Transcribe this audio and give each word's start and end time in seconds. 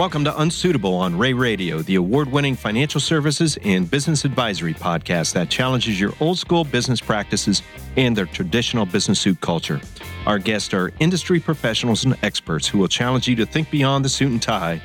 Welcome 0.00 0.24
to 0.24 0.40
Unsuitable 0.40 0.94
on 0.94 1.18
Rea 1.18 1.34
Radio, 1.34 1.82
the 1.82 1.96
award 1.96 2.32
winning 2.32 2.54
financial 2.54 3.02
services 3.02 3.58
and 3.64 3.90
business 3.90 4.24
advisory 4.24 4.72
podcast 4.72 5.34
that 5.34 5.50
challenges 5.50 6.00
your 6.00 6.14
old 6.20 6.38
school 6.38 6.64
business 6.64 7.02
practices 7.02 7.60
and 7.98 8.16
their 8.16 8.24
traditional 8.24 8.86
business 8.86 9.20
suit 9.20 9.42
culture. 9.42 9.78
Our 10.24 10.38
guests 10.38 10.72
are 10.72 10.90
industry 11.00 11.38
professionals 11.38 12.06
and 12.06 12.16
experts 12.22 12.66
who 12.66 12.78
will 12.78 12.88
challenge 12.88 13.28
you 13.28 13.36
to 13.36 13.44
think 13.44 13.70
beyond 13.70 14.02
the 14.02 14.08
suit 14.08 14.32
and 14.32 14.40
tie 14.40 14.80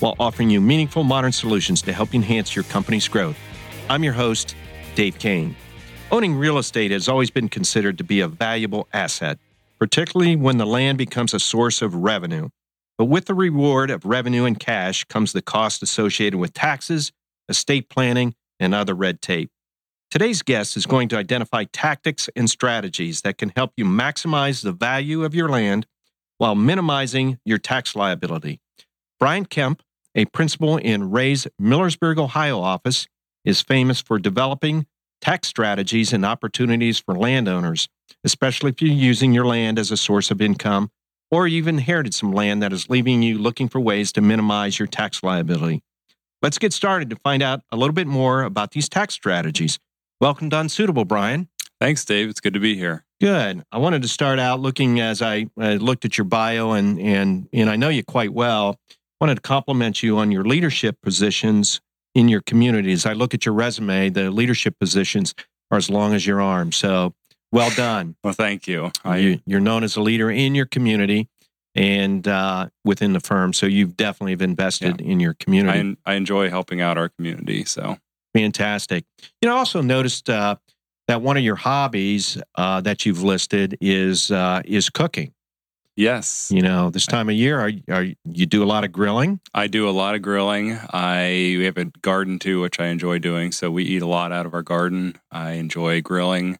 while 0.00 0.14
offering 0.20 0.50
you 0.50 0.60
meaningful 0.60 1.02
modern 1.02 1.32
solutions 1.32 1.80
to 1.80 1.92
help 1.94 2.14
enhance 2.14 2.54
your 2.54 2.64
company's 2.64 3.08
growth. 3.08 3.38
I'm 3.88 4.04
your 4.04 4.12
host, 4.12 4.54
Dave 4.94 5.18
Kane. 5.18 5.56
Owning 6.12 6.34
real 6.34 6.58
estate 6.58 6.90
has 6.90 7.08
always 7.08 7.30
been 7.30 7.48
considered 7.48 7.96
to 7.96 8.04
be 8.04 8.20
a 8.20 8.28
valuable 8.28 8.86
asset, 8.92 9.38
particularly 9.78 10.36
when 10.36 10.58
the 10.58 10.66
land 10.66 10.98
becomes 10.98 11.32
a 11.32 11.40
source 11.40 11.80
of 11.80 11.94
revenue. 11.94 12.50
But 12.98 13.04
with 13.04 13.26
the 13.26 13.34
reward 13.34 13.90
of 13.90 14.04
revenue 14.04 14.44
and 14.44 14.58
cash 14.58 15.04
comes 15.04 15.32
the 15.32 15.40
cost 15.40 15.84
associated 15.84 16.36
with 16.36 16.52
taxes, 16.52 17.12
estate 17.48 17.88
planning, 17.88 18.34
and 18.58 18.74
other 18.74 18.94
red 18.94 19.22
tape. 19.22 19.50
Today's 20.10 20.42
guest 20.42 20.76
is 20.76 20.84
going 20.84 21.08
to 21.10 21.16
identify 21.16 21.64
tactics 21.64 22.28
and 22.34 22.50
strategies 22.50 23.22
that 23.22 23.38
can 23.38 23.52
help 23.54 23.72
you 23.76 23.84
maximize 23.84 24.62
the 24.62 24.72
value 24.72 25.22
of 25.22 25.34
your 25.34 25.48
land 25.48 25.86
while 26.38 26.56
minimizing 26.56 27.38
your 27.44 27.58
tax 27.58 27.94
liability. 27.94 28.60
Brian 29.20 29.46
Kempf, 29.46 29.80
a 30.14 30.24
principal 30.24 30.76
in 30.76 31.10
Rea's 31.10 31.46
Millersburg, 31.60 32.18
Ohio 32.18 32.58
office, 32.60 33.06
is 33.44 33.62
famous 33.62 34.00
for 34.00 34.18
developing 34.18 34.86
tax 35.20 35.46
strategies 35.46 36.12
and 36.12 36.24
opportunities 36.24 36.98
for 36.98 37.14
landowners, 37.14 37.88
especially 38.24 38.70
if 38.70 38.82
you're 38.82 38.90
using 38.90 39.32
your 39.32 39.46
land 39.46 39.78
as 39.78 39.92
a 39.92 39.96
source 39.96 40.30
of 40.30 40.40
income 40.40 40.90
or 41.30 41.46
you've 41.46 41.68
inherited 41.68 42.14
some 42.14 42.32
land 42.32 42.62
that 42.62 42.72
is 42.72 42.88
leaving 42.88 43.22
you 43.22 43.38
looking 43.38 43.68
for 43.68 43.80
ways 43.80 44.12
to 44.12 44.20
minimize 44.20 44.78
your 44.78 44.88
tax 44.88 45.22
liability. 45.22 45.82
Let's 46.40 46.58
get 46.58 46.72
started 46.72 47.10
to 47.10 47.16
find 47.16 47.42
out 47.42 47.62
a 47.72 47.76
little 47.76 47.92
bit 47.92 48.06
more 48.06 48.42
about 48.42 48.70
these 48.70 48.88
tax 48.88 49.14
strategies. 49.14 49.78
Welcome 50.20 50.50
to 50.50 50.60
Unsuitable, 50.60 51.04
Brian. 51.04 51.48
Thanks, 51.80 52.04
Dave. 52.04 52.28
It's 52.28 52.40
good 52.40 52.54
to 52.54 52.60
be 52.60 52.76
here. 52.76 53.04
Good. 53.20 53.62
I 53.72 53.78
wanted 53.78 54.02
to 54.02 54.08
start 54.08 54.38
out 54.38 54.60
looking 54.60 55.00
as 55.00 55.22
I 55.22 55.46
uh, 55.60 55.74
looked 55.74 56.04
at 56.04 56.16
your 56.16 56.24
bio 56.24 56.72
and 56.72 57.00
and 57.00 57.48
and 57.52 57.68
I 57.68 57.76
know 57.76 57.88
you 57.88 58.04
quite 58.04 58.32
well. 58.32 58.76
Wanted 59.20 59.36
to 59.36 59.40
compliment 59.40 60.02
you 60.02 60.18
on 60.18 60.30
your 60.30 60.44
leadership 60.44 60.96
positions 61.02 61.80
in 62.14 62.28
your 62.28 62.40
communities. 62.40 63.06
I 63.06 63.12
look 63.12 63.34
at 63.34 63.44
your 63.44 63.54
resume; 63.54 64.10
the 64.10 64.30
leadership 64.30 64.78
positions 64.78 65.34
are 65.70 65.78
as 65.78 65.90
long 65.90 66.14
as 66.14 66.26
your 66.26 66.40
arm. 66.40 66.72
So 66.72 67.14
well 67.52 67.70
done. 67.70 68.16
well, 68.22 68.32
thank 68.32 68.66
you. 68.66 68.90
I, 69.04 69.16
you. 69.18 69.40
You're 69.46 69.60
known 69.60 69.84
as 69.84 69.96
a 69.96 70.00
leader 70.00 70.30
in 70.30 70.54
your 70.54 70.66
community 70.66 71.28
and 71.74 72.26
uh, 72.26 72.68
within 72.84 73.12
the 73.12 73.20
firm. 73.20 73.52
So 73.52 73.66
you've 73.66 73.96
definitely 73.96 74.44
invested 74.44 75.00
yeah. 75.00 75.12
in 75.12 75.20
your 75.20 75.34
community. 75.34 75.96
I, 76.04 76.12
I, 76.12 76.14
enjoy 76.14 76.50
helping 76.50 76.80
out 76.80 76.98
our 76.98 77.08
community. 77.08 77.64
So 77.64 77.96
fantastic. 78.34 79.04
You 79.40 79.48
know, 79.48 79.54
I 79.54 79.58
also 79.58 79.80
noticed 79.80 80.28
uh, 80.28 80.56
that 81.06 81.22
one 81.22 81.36
of 81.36 81.42
your 81.42 81.56
hobbies 81.56 82.40
uh, 82.56 82.80
that 82.82 83.06
you've 83.06 83.22
listed 83.22 83.78
is 83.80 84.30
uh, 84.30 84.62
is 84.64 84.90
cooking. 84.90 85.32
Yes. 85.96 86.48
You 86.52 86.62
know, 86.62 86.90
this 86.90 87.06
time 87.06 87.28
of 87.28 87.34
year, 87.34 87.58
are, 87.58 87.72
are 87.90 88.06
you 88.24 88.46
do 88.46 88.62
a 88.62 88.66
lot 88.66 88.84
of 88.84 88.92
grilling? 88.92 89.40
I 89.52 89.66
do 89.66 89.88
a 89.88 89.90
lot 89.90 90.14
of 90.14 90.22
grilling. 90.22 90.78
I 90.92 91.56
we 91.58 91.64
have 91.64 91.76
a 91.76 91.86
garden 91.86 92.38
too, 92.38 92.60
which 92.60 92.78
I 92.78 92.86
enjoy 92.86 93.18
doing. 93.18 93.50
So 93.50 93.70
we 93.70 93.82
eat 93.82 94.02
a 94.02 94.06
lot 94.06 94.30
out 94.30 94.46
of 94.46 94.54
our 94.54 94.62
garden. 94.62 95.18
I 95.32 95.52
enjoy 95.52 96.00
grilling 96.00 96.58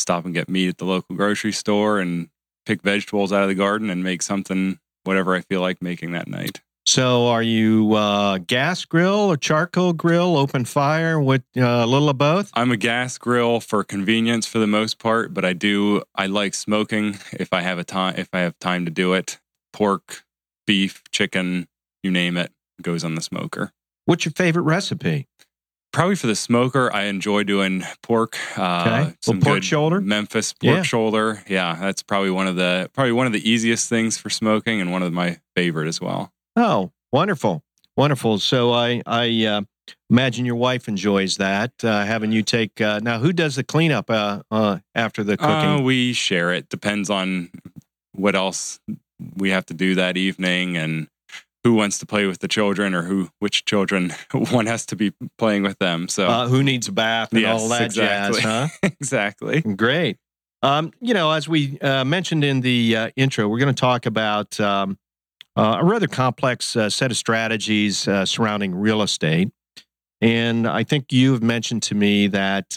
stop 0.00 0.24
and 0.24 0.34
get 0.34 0.48
meat 0.48 0.68
at 0.68 0.78
the 0.78 0.84
local 0.84 1.16
grocery 1.16 1.52
store 1.52 2.00
and 2.00 2.28
pick 2.66 2.82
vegetables 2.82 3.32
out 3.32 3.42
of 3.42 3.48
the 3.48 3.54
garden 3.54 3.90
and 3.90 4.02
make 4.02 4.22
something 4.22 4.78
whatever 5.04 5.34
I 5.34 5.40
feel 5.42 5.60
like 5.60 5.82
making 5.82 6.12
that 6.12 6.28
night. 6.28 6.60
So, 6.86 7.28
are 7.28 7.42
you 7.42 7.94
uh, 7.94 8.38
gas 8.38 8.84
grill 8.84 9.30
or 9.30 9.36
charcoal 9.36 9.92
grill, 9.92 10.36
open 10.36 10.64
fire, 10.64 11.20
with 11.20 11.42
uh, 11.56 11.62
a 11.62 11.86
little 11.86 12.08
of 12.08 12.18
both? 12.18 12.50
I'm 12.54 12.72
a 12.72 12.76
gas 12.76 13.18
grill 13.18 13.60
for 13.60 13.84
convenience 13.84 14.46
for 14.46 14.58
the 14.58 14.66
most 14.66 14.98
part, 14.98 15.32
but 15.34 15.44
I 15.44 15.52
do 15.52 16.02
I 16.14 16.26
like 16.26 16.54
smoking 16.54 17.18
if 17.32 17.52
I 17.52 17.60
have 17.60 17.78
a 17.78 17.84
time 17.84 18.14
if 18.16 18.28
I 18.32 18.40
have 18.40 18.58
time 18.58 18.86
to 18.86 18.90
do 18.90 19.12
it. 19.12 19.38
Pork, 19.72 20.24
beef, 20.66 21.02
chicken, 21.12 21.68
you 22.02 22.10
name 22.10 22.36
it, 22.36 22.50
goes 22.82 23.04
on 23.04 23.14
the 23.14 23.20
smoker. 23.20 23.72
What's 24.06 24.24
your 24.24 24.32
favorite 24.32 24.62
recipe? 24.62 25.28
Probably 25.92 26.14
for 26.14 26.28
the 26.28 26.36
smoker, 26.36 26.92
I 26.92 27.04
enjoy 27.04 27.42
doing 27.42 27.82
pork. 28.02 28.38
Uh, 28.56 29.04
okay. 29.04 29.16
Some 29.22 29.40
pork 29.40 29.64
shoulder, 29.64 30.00
Memphis 30.00 30.52
pork 30.52 30.76
yeah. 30.76 30.82
shoulder. 30.82 31.42
Yeah, 31.48 31.76
that's 31.80 32.02
probably 32.02 32.30
one 32.30 32.46
of 32.46 32.54
the 32.54 32.88
probably 32.92 33.12
one 33.12 33.26
of 33.26 33.32
the 33.32 33.48
easiest 33.48 33.88
things 33.88 34.16
for 34.16 34.30
smoking, 34.30 34.80
and 34.80 34.92
one 34.92 35.02
of 35.02 35.12
my 35.12 35.40
favorite 35.56 35.88
as 35.88 36.00
well. 36.00 36.32
Oh, 36.54 36.92
wonderful, 37.10 37.64
wonderful. 37.96 38.38
So 38.38 38.72
I 38.72 39.02
I 39.04 39.46
uh, 39.46 39.62
imagine 40.08 40.46
your 40.46 40.54
wife 40.54 40.86
enjoys 40.86 41.38
that. 41.38 41.72
Uh, 41.82 42.04
having 42.04 42.30
you 42.30 42.42
take 42.44 42.80
uh, 42.80 43.00
now, 43.02 43.18
who 43.18 43.32
does 43.32 43.56
the 43.56 43.64
cleanup 43.64 44.10
uh, 44.10 44.42
uh, 44.50 44.78
after 44.94 45.24
the 45.24 45.36
cooking? 45.36 45.82
we 45.84 46.12
share 46.12 46.52
it. 46.52 46.68
Depends 46.68 47.10
on 47.10 47.50
what 48.12 48.36
else 48.36 48.78
we 49.36 49.50
have 49.50 49.66
to 49.66 49.74
do 49.74 49.96
that 49.96 50.16
evening, 50.16 50.76
and 50.76 51.08
who 51.64 51.74
wants 51.74 51.98
to 51.98 52.06
play 52.06 52.26
with 52.26 52.38
the 52.38 52.48
children 52.48 52.94
or 52.94 53.02
who 53.02 53.28
which 53.38 53.64
children 53.64 54.12
one 54.32 54.66
has 54.66 54.86
to 54.86 54.96
be 54.96 55.12
playing 55.38 55.62
with 55.62 55.78
them. 55.78 56.08
So 56.08 56.28
uh, 56.28 56.48
who 56.48 56.62
needs 56.62 56.88
a 56.88 56.92
bath 56.92 57.32
and 57.32 57.42
yes, 57.42 57.60
all 57.60 57.68
that 57.68 57.82
exactly. 57.82 58.40
jazz, 58.40 58.44
huh? 58.44 58.68
exactly. 59.00 59.60
Great. 59.60 60.18
Um, 60.62 60.92
you 61.00 61.14
know, 61.14 61.30
as 61.32 61.48
we 61.48 61.78
uh, 61.80 62.04
mentioned 62.04 62.44
in 62.44 62.60
the 62.60 62.96
uh, 62.96 63.10
intro, 63.16 63.48
we're 63.48 63.58
going 63.58 63.74
to 63.74 63.80
talk 63.80 64.04
about 64.06 64.60
um, 64.60 64.98
uh, 65.56 65.78
a 65.80 65.84
rather 65.84 66.06
complex 66.06 66.76
uh, 66.76 66.90
set 66.90 67.10
of 67.10 67.16
strategies 67.16 68.06
uh, 68.06 68.26
surrounding 68.26 68.74
real 68.74 69.02
estate. 69.02 69.50
And 70.20 70.68
I 70.68 70.84
think 70.84 71.12
you've 71.12 71.42
mentioned 71.42 71.82
to 71.84 71.94
me 71.94 72.26
that 72.28 72.76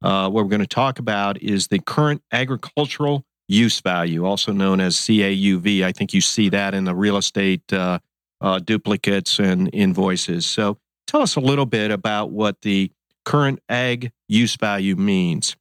what 0.00 0.32
we're 0.32 0.44
going 0.44 0.60
to 0.60 0.66
talk 0.66 0.98
about 0.98 1.42
is 1.42 1.68
the 1.68 1.78
current 1.78 2.22
agricultural 2.32 3.24
use 3.48 3.80
value, 3.80 4.24
also 4.24 4.52
known 4.52 4.80
as 4.80 4.96
CAUV. 4.96 5.82
I 5.82 5.92
think 5.92 6.14
you 6.14 6.20
see 6.20 6.48
that 6.50 6.74
in 6.74 6.84
the 6.84 6.94
real 6.94 7.16
estate 7.16 7.72
uh, 7.72 7.98
uh, 8.40 8.58
duplicates 8.58 9.38
and 9.38 9.70
invoices. 9.72 10.46
So 10.46 10.78
tell 11.06 11.22
us 11.22 11.36
a 11.36 11.40
little 11.40 11.66
bit 11.66 11.90
about 11.90 12.30
what 12.30 12.62
the 12.62 12.90
current 13.24 13.60
ag 13.68 14.12
use 14.28 14.56
value 14.56 14.96
means. 14.96 15.56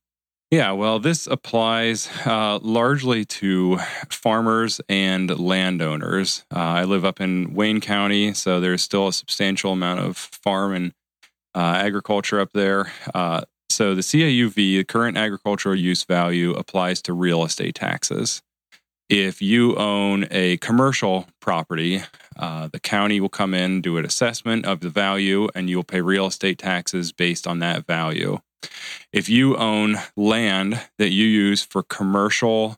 Yeah, 0.52 0.72
well, 0.74 1.00
this 1.00 1.26
applies 1.26 2.08
uh, 2.28 2.60
largely 2.62 3.26
to 3.26 3.80
farmers 4.10 4.80
and 4.88 5.40
landowners. 5.40 6.46
Uh, 6.56 6.60
I 6.60 6.84
live 6.84 7.04
up 7.04 7.20
in 7.20 7.56
Wayne 7.56 7.82
County, 7.82 8.36
so 8.36 8.60
there's 8.60 8.84
still 8.84 9.08
a 9.08 9.14
substantial 9.14 9.72
amount 9.72 10.02
of 10.02 10.16
farm 10.16 10.76
and 10.76 10.94
uh, 11.56 11.82
agriculture 11.84 12.40
up 12.40 12.52
there. 12.54 12.92
So 13.69 13.96
the 13.96 14.01
CAUV, 14.01 14.56
the 14.56 14.84
current 14.84 15.18
agricultural 15.18 15.75
use 15.75 16.03
value, 16.03 16.51
applies 16.53 17.01
to 17.03 17.13
real 17.13 17.44
estate 17.44 17.75
taxes. 17.75 18.41
If 19.09 19.41
you 19.41 19.75
own 19.75 20.28
a 20.31 20.57
commercial 20.57 21.28
property, 21.40 22.03
uh, 22.38 22.69
the 22.72 22.79
county 22.79 23.19
will 23.19 23.29
come 23.29 23.53
in, 23.53 23.81
do 23.81 23.97
an 23.97 24.06
assessment 24.06 24.66
of 24.66 24.79
the 24.79 24.90
value, 24.90 25.50
and 25.53 25.69
you 25.69 25.78
will 25.78 25.84
pay 25.84 26.02
real 26.02 26.28
estate 26.28 26.57
taxes 26.57 27.12
based 27.12 27.46
on 27.46 27.59
that 27.59 27.85
value. 27.85 28.40
If 29.12 29.29
you 29.29 29.57
own 29.57 29.97
land 30.16 30.81
that 30.97 31.12
you 31.12 31.25
use 31.25 31.63
for 31.63 31.84
commercial 31.84 32.78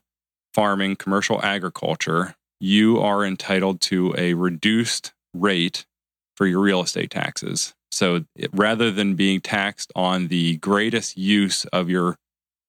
farming, 0.52 0.96
commercial 0.96 1.42
agriculture, 1.42 2.34
you 2.58 2.98
are 2.98 3.24
entitled 3.24 3.80
to 3.82 4.14
a 4.16 4.34
reduced 4.34 5.12
rate 5.34 5.86
for 6.34 6.46
your 6.46 6.60
real 6.60 6.80
estate 6.80 7.10
taxes. 7.10 7.74
So 7.96 8.26
it, 8.34 8.50
rather 8.52 8.90
than 8.90 9.14
being 9.14 9.40
taxed 9.40 9.90
on 9.96 10.28
the 10.28 10.58
greatest 10.58 11.16
use 11.16 11.64
of 11.66 11.88
your 11.88 12.18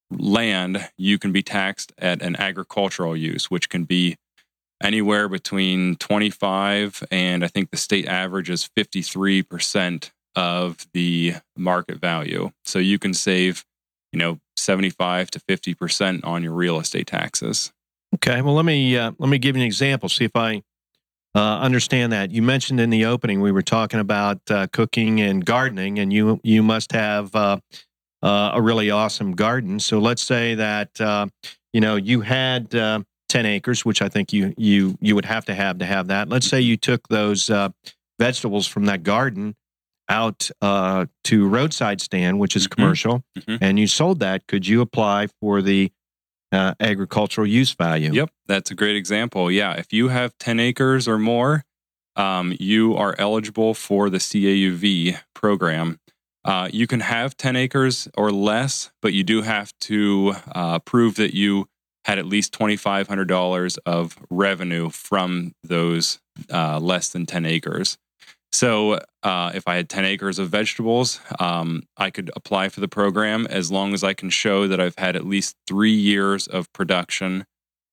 land, 0.10 0.90
you 0.98 1.20
can 1.20 1.34
be 1.34 1.44
taxed 1.44 1.92
at 1.98 2.22
an 2.22 2.38
agricultural 2.38 3.18
use, 3.18 3.52
which 3.52 3.68
can 3.68 3.84
be 3.84 4.16
anywhere 4.82 5.28
between 5.28 5.98
25 5.98 7.04
and 7.12 7.44
I 7.44 7.50
think 7.50 7.72
the 7.72 7.78
state 7.78 8.06
average 8.08 8.50
is 8.50 8.70
53% 8.78 10.12
of 10.38 10.88
the 10.94 11.34
market 11.58 11.98
value. 12.00 12.52
So 12.64 12.80
you 12.80 12.98
can 12.98 13.14
save, 13.14 13.66
you 14.14 14.20
know, 14.20 14.40
75 14.56 15.30
to 15.32 15.40
50% 15.42 16.24
on 16.24 16.42
your 16.42 16.54
real 16.54 16.80
estate 16.80 17.08
taxes. 17.08 17.74
Okay, 18.16 18.42
well 18.42 18.54
let 18.54 18.64
me 18.64 18.96
uh, 18.96 19.12
let 19.20 19.30
me 19.30 19.40
give 19.40 19.58
you 19.58 19.64
an 19.64 19.68
example. 19.68 20.08
See 20.08 20.24
if 20.24 20.36
I 20.38 20.64
uh, 21.38 21.60
understand 21.60 22.12
that. 22.14 22.32
You 22.32 22.42
mentioned 22.42 22.80
in 22.80 22.90
the 22.90 23.06
opening 23.06 23.42
we 23.42 23.52
were 23.52 23.62
talking 23.62 24.00
about 24.00 24.40
uh, 24.50 24.66
cooking 24.74 25.22
and 25.22 25.46
gardening, 25.46 26.00
and 26.00 26.12
you 26.12 26.40
you 26.44 26.64
must 26.64 26.92
have 26.94 27.34
uh, 27.36 27.60
uh 28.24 28.52
a 28.56 28.62
really 28.62 28.90
awesome 28.90 29.34
garden. 29.34 29.80
So 29.80 30.00
let's 30.00 30.24
say 30.24 30.56
that 30.56 31.00
uh, 31.00 31.28
you 31.74 31.82
know 31.82 31.96
you 31.96 32.22
had 32.22 32.74
uh, 32.74 33.02
ten 33.30 33.46
acres, 33.46 33.86
which 33.86 34.02
I 34.02 34.10
think 34.10 34.34
you 34.34 34.56
you 34.58 34.98
you 35.00 35.14
would 35.14 35.26
have 35.26 35.46
to 35.46 35.54
have 35.54 35.78
to 35.78 35.86
have 35.86 36.08
that. 36.08 36.28
Let's 36.28 36.48
say 36.48 36.60
you 36.60 36.76
took 36.76 37.08
those 37.08 37.52
vegetables 38.18 38.66
from 38.66 38.86
that 38.86 39.04
garden 39.04 39.56
out 40.10 40.50
to 40.60 41.48
roadside 41.48 42.02
stand, 42.02 42.40
which 42.40 42.56
is 42.56 42.64
mm-hmm. 42.64 42.82
commercial, 42.82 43.24
mm-hmm. 43.38 43.58
and 43.62 43.78
you 43.78 43.86
sold 43.86 44.22
that. 44.22 44.48
Could 44.48 44.66
you 44.66 44.82
apply 44.82 45.28
for 45.40 45.62
the 45.62 45.92
uh, 46.52 46.74
agricultural 46.80 47.48
use 47.48 47.74
value. 47.74 48.12
Yep, 48.14 48.30
that's 48.48 48.72
a 48.72 48.76
great 48.76 48.96
example. 48.96 49.52
Yeah, 49.52 49.74
if 49.74 49.92
you 49.92 50.10
have 50.10 50.38
10 50.38 50.60
acres 50.60 51.08
or 51.08 51.18
more, 51.18 51.66
um, 52.16 52.56
you 52.60 52.96
are 52.96 53.16
eligible 53.18 53.74
for 53.74 54.10
the 54.10 54.18
CAUV 54.18 55.20
program. 55.34 56.00
Uh, 56.44 56.70
you 56.72 56.88
can 56.88 57.02
have 57.02 57.36
10 57.36 57.56
acres 57.56 58.08
or 58.16 58.32
less, 58.32 58.92
but 59.02 59.14
you 59.14 59.24
do 59.24 59.42
have 59.42 59.72
to 59.82 60.36
uh, 60.54 60.80
prove 60.80 61.16
that 61.16 61.36
you 61.36 61.68
had 62.06 62.18
at 62.18 62.26
least 62.26 62.58
$2,500 62.58 63.78
of 63.86 64.16
revenue 64.30 64.90
from 64.90 65.54
those 65.62 66.20
uh, 66.52 66.80
less 66.80 67.10
than 67.10 67.26
10 67.26 67.46
acres. 67.46 67.98
So, 68.52 69.00
uh, 69.24 69.52
if 69.54 69.68
I 69.68 69.76
had 69.76 69.90
10 69.90 70.06
acres 70.06 70.40
of 70.40 70.50
vegetables, 70.50 71.20
um, 71.40 71.84
I 71.98 72.10
could 72.10 72.32
apply 72.36 72.70
for 72.70 72.80
the 72.80 72.88
program 72.88 73.46
as 73.48 73.72
long 73.72 73.94
as 73.94 74.04
I 74.04 74.14
can 74.14 74.30
show 74.30 74.68
that 74.68 74.80
I've 74.80 74.98
had 74.98 75.16
at 75.16 75.26
least 75.26 75.56
three 75.68 75.94
years 75.94 76.48
of 76.48 76.72
production 76.74 77.46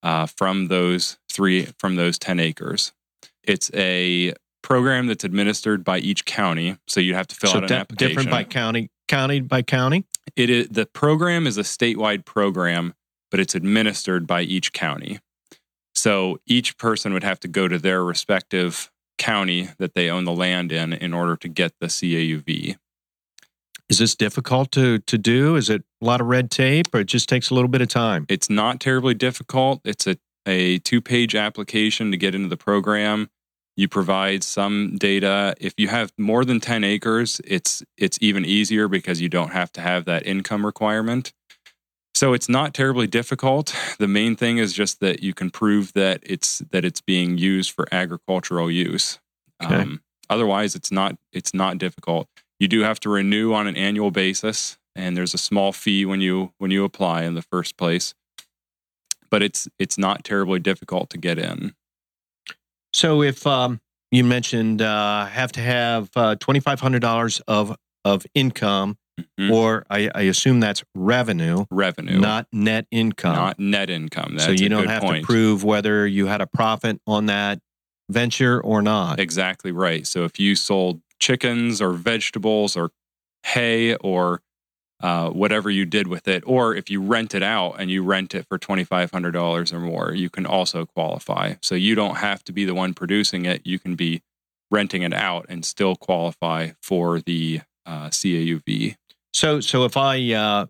uh, 0.02 0.26
from 0.26 0.68
those 0.68 1.18
three 1.30 1.66
from 1.78 1.96
those 1.96 2.18
10 2.18 2.38
acres. 2.38 2.92
It's 3.42 3.70
a 3.74 4.34
program 4.62 5.06
that's 5.06 5.24
administered 5.24 5.84
by 5.84 5.98
each 5.98 6.24
county, 6.24 6.78
so 6.86 7.00
you'd 7.00 7.16
have 7.16 7.26
to 7.28 7.34
fill 7.34 7.50
so 7.50 7.56
out 7.58 7.64
an 7.64 7.68
di- 7.70 7.76
application. 7.76 8.08
different 8.08 8.30
by 8.30 8.44
county, 8.44 8.90
county 9.08 9.40
by 9.40 9.62
county. 9.62 10.04
It 10.36 10.50
is 10.50 10.68
the 10.68 10.86
program 10.86 11.46
is 11.46 11.58
a 11.58 11.62
statewide 11.62 12.24
program, 12.24 12.94
but 13.30 13.40
it's 13.40 13.54
administered 13.54 14.26
by 14.26 14.42
each 14.42 14.72
county. 14.72 15.18
So 15.94 16.38
each 16.46 16.76
person 16.76 17.12
would 17.12 17.24
have 17.24 17.40
to 17.40 17.48
go 17.48 17.68
to 17.68 17.78
their 17.78 18.04
respective 18.04 18.90
county 19.18 19.70
that 19.78 19.94
they 19.94 20.10
own 20.10 20.24
the 20.24 20.32
land 20.32 20.72
in 20.72 20.92
in 20.92 21.14
order 21.14 21.36
to 21.36 21.48
get 21.48 21.72
the 21.80 21.86
CAUV. 21.86 22.76
Is 23.88 23.98
this 23.98 24.14
difficult 24.14 24.70
to 24.72 24.98
to 25.00 25.18
do? 25.18 25.56
Is 25.56 25.68
it 25.68 25.82
a 26.00 26.04
lot 26.04 26.20
of 26.20 26.26
red 26.26 26.50
tape, 26.50 26.94
or 26.94 27.00
it 27.00 27.06
just 27.06 27.28
takes 27.28 27.50
a 27.50 27.54
little 27.54 27.68
bit 27.68 27.82
of 27.82 27.88
time? 27.88 28.24
It's 28.28 28.48
not 28.48 28.80
terribly 28.80 29.14
difficult. 29.14 29.80
It's 29.84 30.06
a, 30.06 30.16
a 30.46 30.78
two 30.78 31.00
page 31.00 31.34
application 31.34 32.10
to 32.10 32.16
get 32.16 32.34
into 32.34 32.48
the 32.48 32.56
program. 32.56 33.28
You 33.76 33.88
provide 33.88 34.44
some 34.44 34.96
data. 34.98 35.54
If 35.60 35.74
you 35.76 35.88
have 35.88 36.12
more 36.16 36.44
than 36.44 36.60
10 36.60 36.84
acres, 36.84 37.40
it's 37.44 37.82
it's 37.98 38.18
even 38.20 38.44
easier 38.44 38.88
because 38.88 39.20
you 39.20 39.28
don't 39.28 39.52
have 39.52 39.72
to 39.72 39.80
have 39.80 40.04
that 40.06 40.26
income 40.26 40.64
requirement. 40.64 41.32
So 42.24 42.32
it's 42.32 42.48
not 42.48 42.72
terribly 42.72 43.06
difficult. 43.06 43.76
The 43.98 44.08
main 44.08 44.34
thing 44.34 44.56
is 44.56 44.72
just 44.72 45.00
that 45.00 45.22
you 45.22 45.34
can 45.34 45.50
prove 45.50 45.92
that 45.92 46.20
it's 46.22 46.60
that 46.70 46.82
it's 46.82 47.02
being 47.02 47.36
used 47.36 47.72
for 47.72 47.86
agricultural 47.92 48.70
use. 48.70 49.18
Okay. 49.62 49.74
Um, 49.74 50.00
otherwise, 50.30 50.74
it's 50.74 50.90
not 50.90 51.18
it's 51.34 51.52
not 51.52 51.76
difficult. 51.76 52.26
You 52.58 52.66
do 52.66 52.80
have 52.80 52.98
to 53.00 53.10
renew 53.10 53.52
on 53.52 53.66
an 53.66 53.76
annual 53.76 54.10
basis, 54.10 54.78
and 54.96 55.14
there's 55.14 55.34
a 55.34 55.38
small 55.38 55.70
fee 55.70 56.06
when 56.06 56.22
you 56.22 56.54
when 56.56 56.70
you 56.70 56.84
apply 56.84 57.24
in 57.24 57.34
the 57.34 57.42
first 57.42 57.76
place. 57.76 58.14
But 59.30 59.42
it's 59.42 59.68
it's 59.78 59.98
not 59.98 60.24
terribly 60.24 60.60
difficult 60.60 61.10
to 61.10 61.18
get 61.18 61.38
in. 61.38 61.74
So 62.94 63.20
if 63.20 63.46
um, 63.46 63.82
you 64.10 64.24
mentioned 64.24 64.80
uh, 64.80 65.26
have 65.26 65.52
to 65.52 65.60
have 65.60 66.08
uh, 66.16 66.36
twenty 66.36 66.60
five 66.60 66.80
hundred 66.80 67.02
dollars 67.02 67.40
of 67.40 67.76
of 68.02 68.24
income, 68.34 68.96
Mhm. 69.38 69.50
or 69.52 69.86
I, 69.90 70.10
I 70.14 70.22
assume 70.22 70.60
that's 70.60 70.82
revenue, 70.94 71.66
Revenue, 71.70 72.18
not 72.18 72.46
net 72.52 72.86
income. 72.90 73.34
not 73.34 73.58
net 73.58 73.90
income. 73.90 74.32
That's 74.36 74.44
so 74.44 74.50
you 74.50 74.68
don't 74.68 74.86
have 74.88 75.02
point. 75.02 75.22
to 75.22 75.26
prove 75.26 75.64
whether 75.64 76.06
you 76.06 76.26
had 76.26 76.40
a 76.40 76.46
profit 76.46 77.00
on 77.06 77.26
that 77.26 77.60
venture 78.10 78.60
or 78.60 78.82
not. 78.82 79.20
Exactly 79.20 79.72
right. 79.72 80.06
So 80.06 80.24
if 80.24 80.38
you 80.40 80.56
sold 80.56 81.00
chickens 81.20 81.80
or 81.80 81.92
vegetables 81.92 82.76
or 82.76 82.90
hay 83.44 83.94
or 83.96 84.40
uh, 85.02 85.30
whatever 85.30 85.70
you 85.70 85.84
did 85.84 86.06
with 86.06 86.26
it, 86.28 86.42
or 86.46 86.74
if 86.74 86.88
you 86.90 87.00
rent 87.00 87.34
it 87.34 87.42
out 87.42 87.74
and 87.78 87.90
you 87.90 88.02
rent 88.02 88.34
it 88.34 88.46
for 88.48 88.58
$2,500 88.58 89.72
or 89.72 89.80
more, 89.80 90.14
you 90.14 90.30
can 90.30 90.46
also 90.46 90.86
qualify. 90.86 91.54
So 91.62 91.74
you 91.74 91.94
don't 91.94 92.16
have 92.16 92.42
to 92.44 92.52
be 92.52 92.64
the 92.64 92.74
one 92.74 92.94
producing 92.94 93.44
it. 93.44 93.62
You 93.64 93.78
can 93.78 93.96
be 93.96 94.22
renting 94.70 95.02
it 95.02 95.12
out 95.12 95.46
and 95.48 95.64
still 95.64 95.94
qualify 95.94 96.70
for 96.82 97.20
the 97.20 97.60
uh, 97.86 98.08
CAUV. 98.08 98.96
So 99.34 99.60
so 99.60 99.84
if 99.84 99.96
I 99.96 100.32
uh, 100.32 100.66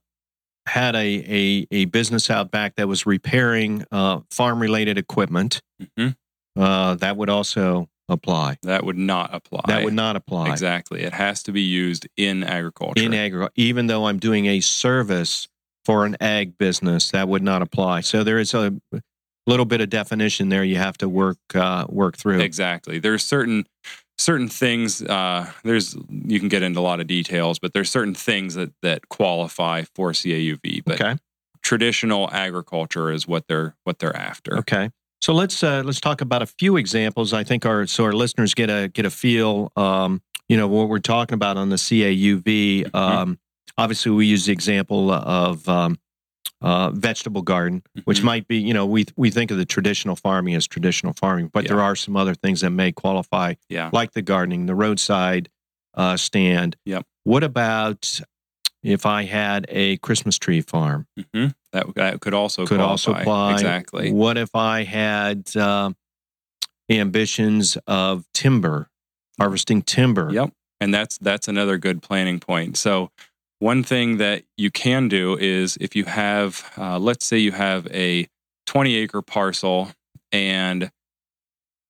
had 0.67 0.97
a, 0.97 0.99
a 0.99 1.67
a 1.71 1.85
business 1.87 2.31
out 2.31 2.51
back 2.51 2.77
that 2.77 2.89
was 2.89 3.07
repairing 3.07 3.85
uh, 3.93 4.21
farm 4.31 4.61
related 4.61 4.99
equipment, 4.99 5.61
hmm 5.97 6.09
uh, 6.57 6.95
that 6.97 7.17
would 7.17 7.31
also 7.31 7.89
apply. 8.09 8.57
That 8.63 8.85
would 8.85 8.97
not 8.97 9.35
apply. 9.35 9.63
That 9.67 9.85
would 9.85 9.95
not 9.95 10.15
apply 10.15 10.51
Exactly. 10.51 11.03
It 11.03 11.13
has 11.13 11.43
to 11.45 11.53
be 11.53 11.63
used 11.63 12.07
in 12.17 12.45
agriculture. 12.45 13.03
in 13.03 13.13
agriculture. 13.13 13.53
Even 13.57 13.89
though 13.89 14.07
I'm 14.07 14.19
doing 14.19 14.47
a 14.47 14.61
service 14.61 15.49
for 15.85 16.07
an 16.07 16.17
ag 16.21 16.57
business, 16.57 17.11
that 17.11 17.27
would 17.27 17.43
not 17.43 17.61
apply. 17.61 18.03
So 18.03 18.23
there 18.23 18.39
is 18.39 18.55
a 18.55 18.73
little 19.47 19.67
bit 19.67 19.81
of 19.81 19.91
definition 19.91 20.49
there 20.49 20.65
you 20.65 20.77
have 20.77 20.97
to 20.99 21.09
work 21.09 21.39
uh, 21.55 21.87
work 21.89 22.17
through. 22.17 22.41
Exactly. 22.41 22.99
There's 22.99 23.25
certain 23.25 23.67
certain 24.19 24.49
things. 24.49 25.03
Uh, 25.03 25.51
there's 25.65 25.97
you 26.09 26.39
can 26.41 26.49
get 26.49 26.63
into 26.63 26.81
a 26.81 26.83
lot 26.83 27.01
of 27.01 27.07
details, 27.07 27.59
but 27.59 27.73
there's 27.75 27.91
certain 27.91 28.15
things 28.15 28.55
that 28.55 28.73
that 28.83 29.09
qualify 29.09 29.83
for 29.95 30.13
CAUV. 30.13 30.83
But 30.85 31.01
Okay. 31.01 31.17
traditional 31.63 32.31
agriculture 32.31 33.11
is 33.11 33.27
what 33.27 33.47
they're 33.49 33.75
what 33.85 33.99
they're 33.99 34.17
after. 34.17 34.59
Okay. 34.59 34.91
So 35.21 35.33
let's 35.33 35.63
uh, 35.63 35.83
let's 35.85 36.01
talk 36.01 36.21
about 36.21 36.43
a 36.43 36.47
few 36.47 36.77
examples. 36.77 37.33
I 37.33 37.45
think 37.45 37.65
our 37.65 37.87
so 37.87 38.05
our 38.05 38.13
listeners 38.13 38.55
get 38.55 38.69
a 38.71 38.89
get 38.89 39.07
a 39.07 39.11
feel. 39.11 39.73
Um, 39.77 40.21
you 40.49 40.57
know 40.59 40.69
what 40.69 40.89
we're 40.89 40.99
talking 40.99 41.35
about 41.35 41.57
on 41.57 41.71
the 41.71 41.77
CAUV. 41.77 42.85
Mhm. 42.85 42.95
Um, 42.95 43.39
obviously, 43.79 44.13
we 44.13 44.27
use 44.27 44.45
the 44.47 44.53
example 44.53 45.11
of 45.11 45.67
um, 45.69 45.99
uh, 46.65 46.89
vegetable 46.91 47.43
garden, 47.43 47.83
which 48.07 48.21
Mhm. 48.21 48.25
might 48.25 48.49
be 48.49 48.57
you 48.57 48.73
know 48.73 48.87
we 48.87 49.05
we 49.17 49.31
think 49.31 49.51
of 49.51 49.59
the 49.59 49.67
traditional 49.67 50.17
farming 50.17 50.55
as 50.55 50.67
traditional 50.67 51.13
farming, 51.13 51.51
but 51.53 51.69
there 51.69 51.83
are 51.83 51.95
some 51.95 52.17
other 52.17 52.35
things 52.35 52.63
that 52.63 52.71
may 52.71 52.91
qualify, 52.91 53.53
Yeah. 53.69 53.91
like 53.93 54.13
the 54.13 54.23
gardening, 54.23 54.65
the 54.67 54.75
roadside 54.75 55.51
uh, 55.97 56.17
stand. 56.17 56.77
Yep. 56.87 57.07
What 57.25 57.45
about 57.45 58.21
if 58.83 59.05
I 59.07 59.25
had 59.25 59.67
a 59.69 59.99
Christmas 59.99 60.39
tree 60.39 60.61
farm? 60.63 61.07
hmm 61.35 61.49
That 61.73 61.95
that 61.97 62.21
could 62.21 62.35
also 62.35 62.67
could 62.67 62.81
also 62.81 63.13
apply. 63.13 63.53
exactly. 63.53 64.11
What 64.13 64.39
if 64.39 64.55
I 64.57 64.85
had 64.85 65.55
um 65.57 65.97
ambitions 66.91 67.77
of 67.87 68.25
timber, 68.33 68.89
harvesting 69.39 69.83
timber? 69.83 70.31
Yep. 70.33 70.51
And 70.81 70.93
that's 70.93 71.19
that's 71.19 71.47
another 71.49 71.79
good 71.79 72.03
planning 72.03 72.41
point. 72.41 72.77
So 72.77 73.11
one 73.59 73.83
thing 73.83 74.19
that 74.19 74.45
you 74.57 74.71
can 74.71 75.09
do 75.09 75.37
is 75.39 75.77
if 75.81 75.97
you 75.97 76.05
have, 76.05 76.71
uh, 76.77 76.99
let's 76.99 77.25
say 77.25 77.39
you 77.39 77.53
have 77.53 77.87
a 77.89 78.29
20 78.67 78.95
acre 78.97 79.23
parcel 79.23 79.93
and 80.33 80.91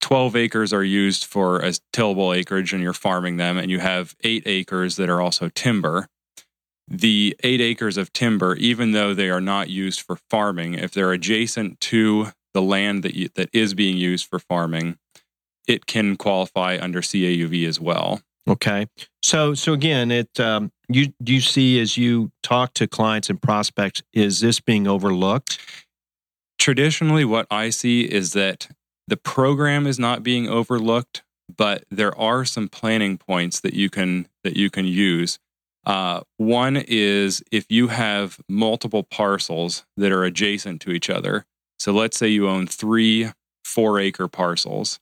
12 0.00 0.36
acres 0.36 0.72
are 0.72 0.84
used 0.84 1.24
for 1.24 1.62
as 1.62 1.80
tillable 1.92 2.34
acreage 2.34 2.74
and 2.74 2.82
you're 2.82 2.92
farming 2.92 3.38
them, 3.38 3.56
and 3.56 3.70
you 3.70 3.78
have 3.78 4.14
eight 4.22 4.42
acres 4.44 4.96
that 4.96 5.08
are 5.08 5.20
also 5.20 5.48
timber. 5.48 6.08
The 6.86 7.34
eight 7.42 7.62
acres 7.62 7.96
of 7.96 8.12
timber, 8.12 8.54
even 8.56 8.92
though 8.92 9.14
they 9.14 9.30
are 9.30 9.40
not 9.40 9.70
used 9.70 10.02
for 10.02 10.18
farming, 10.28 10.74
if 10.74 10.92
they're 10.92 11.12
adjacent 11.12 11.80
to 11.80 12.28
the 12.52 12.60
land 12.60 13.02
that 13.02 13.14
you, 13.14 13.30
that 13.36 13.48
is 13.54 13.72
being 13.72 13.96
used 13.96 14.26
for 14.26 14.38
farming, 14.38 14.98
it 15.66 15.86
can 15.86 16.16
qualify 16.16 16.78
under 16.78 17.00
CAUV 17.00 17.66
as 17.66 17.80
well. 17.80 18.20
Okay. 18.46 18.86
So 19.22 19.54
so 19.54 19.72
again, 19.72 20.10
it 20.10 20.38
um, 20.38 20.70
you 20.88 21.12
do 21.22 21.32
you 21.32 21.40
see 21.40 21.80
as 21.80 21.96
you 21.96 22.30
talk 22.42 22.74
to 22.74 22.86
clients 22.86 23.30
and 23.30 23.40
prospects, 23.40 24.02
is 24.12 24.40
this 24.40 24.60
being 24.60 24.86
overlooked? 24.86 25.58
traditionally 26.58 27.24
what 27.24 27.46
i 27.50 27.68
see 27.68 28.02
is 28.02 28.32
that 28.32 28.68
the 29.06 29.16
program 29.16 29.86
is 29.86 29.98
not 29.98 30.22
being 30.22 30.48
overlooked 30.48 31.22
but 31.54 31.84
there 31.90 32.16
are 32.18 32.44
some 32.44 32.68
planning 32.68 33.18
points 33.18 33.60
that 33.60 33.74
you 33.74 33.90
can 33.90 34.26
that 34.44 34.56
you 34.56 34.70
can 34.70 34.86
use 34.86 35.38
uh, 35.86 36.22
one 36.38 36.82
is 36.88 37.42
if 37.52 37.66
you 37.68 37.88
have 37.88 38.40
multiple 38.48 39.02
parcels 39.02 39.84
that 39.98 40.10
are 40.10 40.24
adjacent 40.24 40.80
to 40.80 40.90
each 40.90 41.10
other 41.10 41.44
so 41.78 41.92
let's 41.92 42.16
say 42.16 42.28
you 42.28 42.48
own 42.48 42.66
three 42.66 43.30
four 43.64 43.98
acre 43.98 44.28
parcels 44.28 45.00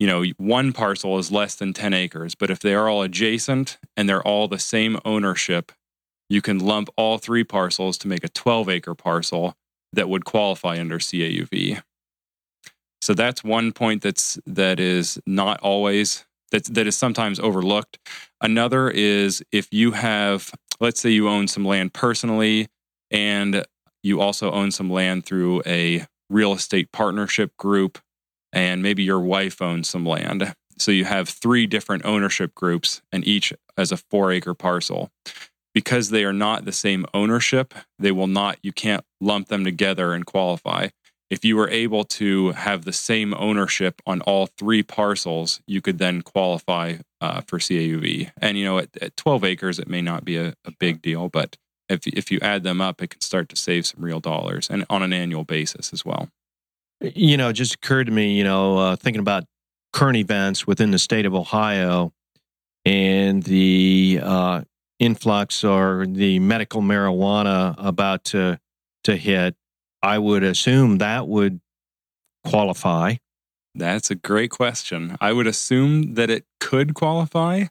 you 0.00 0.06
know 0.06 0.24
one 0.38 0.72
parcel 0.72 1.18
is 1.18 1.30
less 1.30 1.54
than 1.54 1.72
10 1.72 1.94
acres 1.94 2.34
but 2.34 2.50
if 2.50 2.58
they 2.58 2.74
are 2.74 2.88
all 2.88 3.02
adjacent 3.02 3.78
and 3.96 4.08
they're 4.08 4.22
all 4.22 4.48
the 4.48 4.58
same 4.58 4.98
ownership 5.04 5.70
you 6.30 6.40
can 6.40 6.60
lump 6.60 6.88
all 6.96 7.18
three 7.18 7.44
parcels 7.44 7.98
to 7.98 8.08
make 8.08 8.24
a 8.24 8.28
12 8.28 8.68
acre 8.68 8.94
parcel 8.94 9.56
that 9.92 10.08
would 10.08 10.24
qualify 10.24 10.78
under 10.78 10.98
CAUV. 10.98 11.82
So 13.02 13.14
that's 13.14 13.42
one 13.42 13.72
point 13.72 14.02
that's 14.02 14.38
that 14.46 14.78
is 14.78 15.18
not 15.26 15.60
always 15.60 16.24
that 16.52 16.64
that 16.66 16.86
is 16.86 16.96
sometimes 16.96 17.40
overlooked. 17.40 17.98
Another 18.40 18.88
is 18.88 19.42
if 19.50 19.68
you 19.72 19.92
have 19.92 20.52
let's 20.78 21.00
say 21.00 21.10
you 21.10 21.28
own 21.28 21.48
some 21.48 21.64
land 21.64 21.92
personally 21.92 22.68
and 23.10 23.64
you 24.02 24.20
also 24.20 24.52
own 24.52 24.70
some 24.70 24.88
land 24.88 25.26
through 25.26 25.62
a 25.66 26.06
real 26.28 26.52
estate 26.52 26.92
partnership 26.92 27.56
group 27.56 27.98
and 28.52 28.82
maybe 28.82 29.02
your 29.02 29.20
wife 29.20 29.60
owns 29.62 29.88
some 29.88 30.04
land. 30.04 30.54
So 30.78 30.90
you 30.90 31.04
have 31.04 31.28
three 31.28 31.66
different 31.66 32.04
ownership 32.04 32.54
groups 32.54 33.02
and 33.12 33.26
each 33.26 33.52
as 33.76 33.92
a 33.92 33.96
4 33.96 34.32
acre 34.32 34.54
parcel 34.54 35.10
because 35.74 36.10
they 36.10 36.24
are 36.24 36.32
not 36.32 36.64
the 36.64 36.72
same 36.72 37.06
ownership, 37.14 37.74
they 37.98 38.10
will 38.10 38.26
not, 38.26 38.58
you 38.62 38.72
can't 38.72 39.04
lump 39.20 39.48
them 39.48 39.64
together 39.64 40.12
and 40.12 40.26
qualify. 40.26 40.88
if 41.28 41.44
you 41.44 41.54
were 41.56 41.70
able 41.70 42.02
to 42.02 42.50
have 42.52 42.84
the 42.84 42.92
same 42.92 43.32
ownership 43.34 44.02
on 44.04 44.20
all 44.22 44.46
three 44.46 44.82
parcels, 44.82 45.60
you 45.64 45.80
could 45.80 45.98
then 45.98 46.22
qualify 46.22 46.96
uh, 47.20 47.40
for 47.46 47.60
CAUV. 47.60 48.32
And 48.38 48.58
you 48.58 48.64
know, 48.64 48.78
at, 48.78 48.88
at 49.00 49.16
12 49.16 49.44
acres, 49.44 49.78
it 49.78 49.88
may 49.88 50.02
not 50.02 50.24
be 50.24 50.36
a, 50.36 50.54
a, 50.64 50.72
big 50.72 51.00
deal, 51.00 51.28
but 51.28 51.56
if 51.88 52.04
if 52.08 52.32
you 52.32 52.40
add 52.42 52.64
them 52.64 52.80
up, 52.80 53.00
it 53.00 53.10
can 53.10 53.20
start 53.20 53.48
to 53.50 53.56
save 53.56 53.86
some 53.86 54.04
real 54.04 54.18
dollars, 54.18 54.68
and 54.68 54.84
on 54.90 55.04
an 55.04 55.12
annual 55.12 55.44
basis 55.44 55.92
as 55.92 56.04
well. 56.04 56.30
You 57.00 57.36
know, 57.36 57.48
it 57.48 57.54
just 57.54 57.74
occurred 57.74 58.06
to 58.06 58.12
me, 58.12 58.32
you 58.32 58.44
know, 58.44 58.78
uh, 58.78 58.96
thinking 58.96 59.20
about 59.20 59.44
current 59.92 60.16
events 60.16 60.66
within 60.66 60.90
the 60.90 60.98
state 60.98 61.26
of 61.26 61.34
Ohio 61.34 62.12
and 62.84 63.42
the 63.42 64.20
uh, 64.22 64.62
influx 64.98 65.64
or 65.64 66.06
the 66.06 66.38
medical 66.38 66.82
marijuana 66.82 67.74
about 67.78 68.24
to 68.24 68.58
to 69.04 69.16
hit 69.16 69.56
I 70.02 70.18
would 70.18 70.42
assume 70.42 70.98
that 70.98 71.28
would 71.28 71.60
qualify. 72.44 73.16
That's 73.74 74.10
a 74.10 74.14
great 74.14 74.50
question. 74.50 75.16
I 75.20 75.32
would 75.32 75.46
assume 75.46 76.14
that 76.14 76.30
it 76.30 76.44
could 76.58 76.94
qualify, 76.94 77.66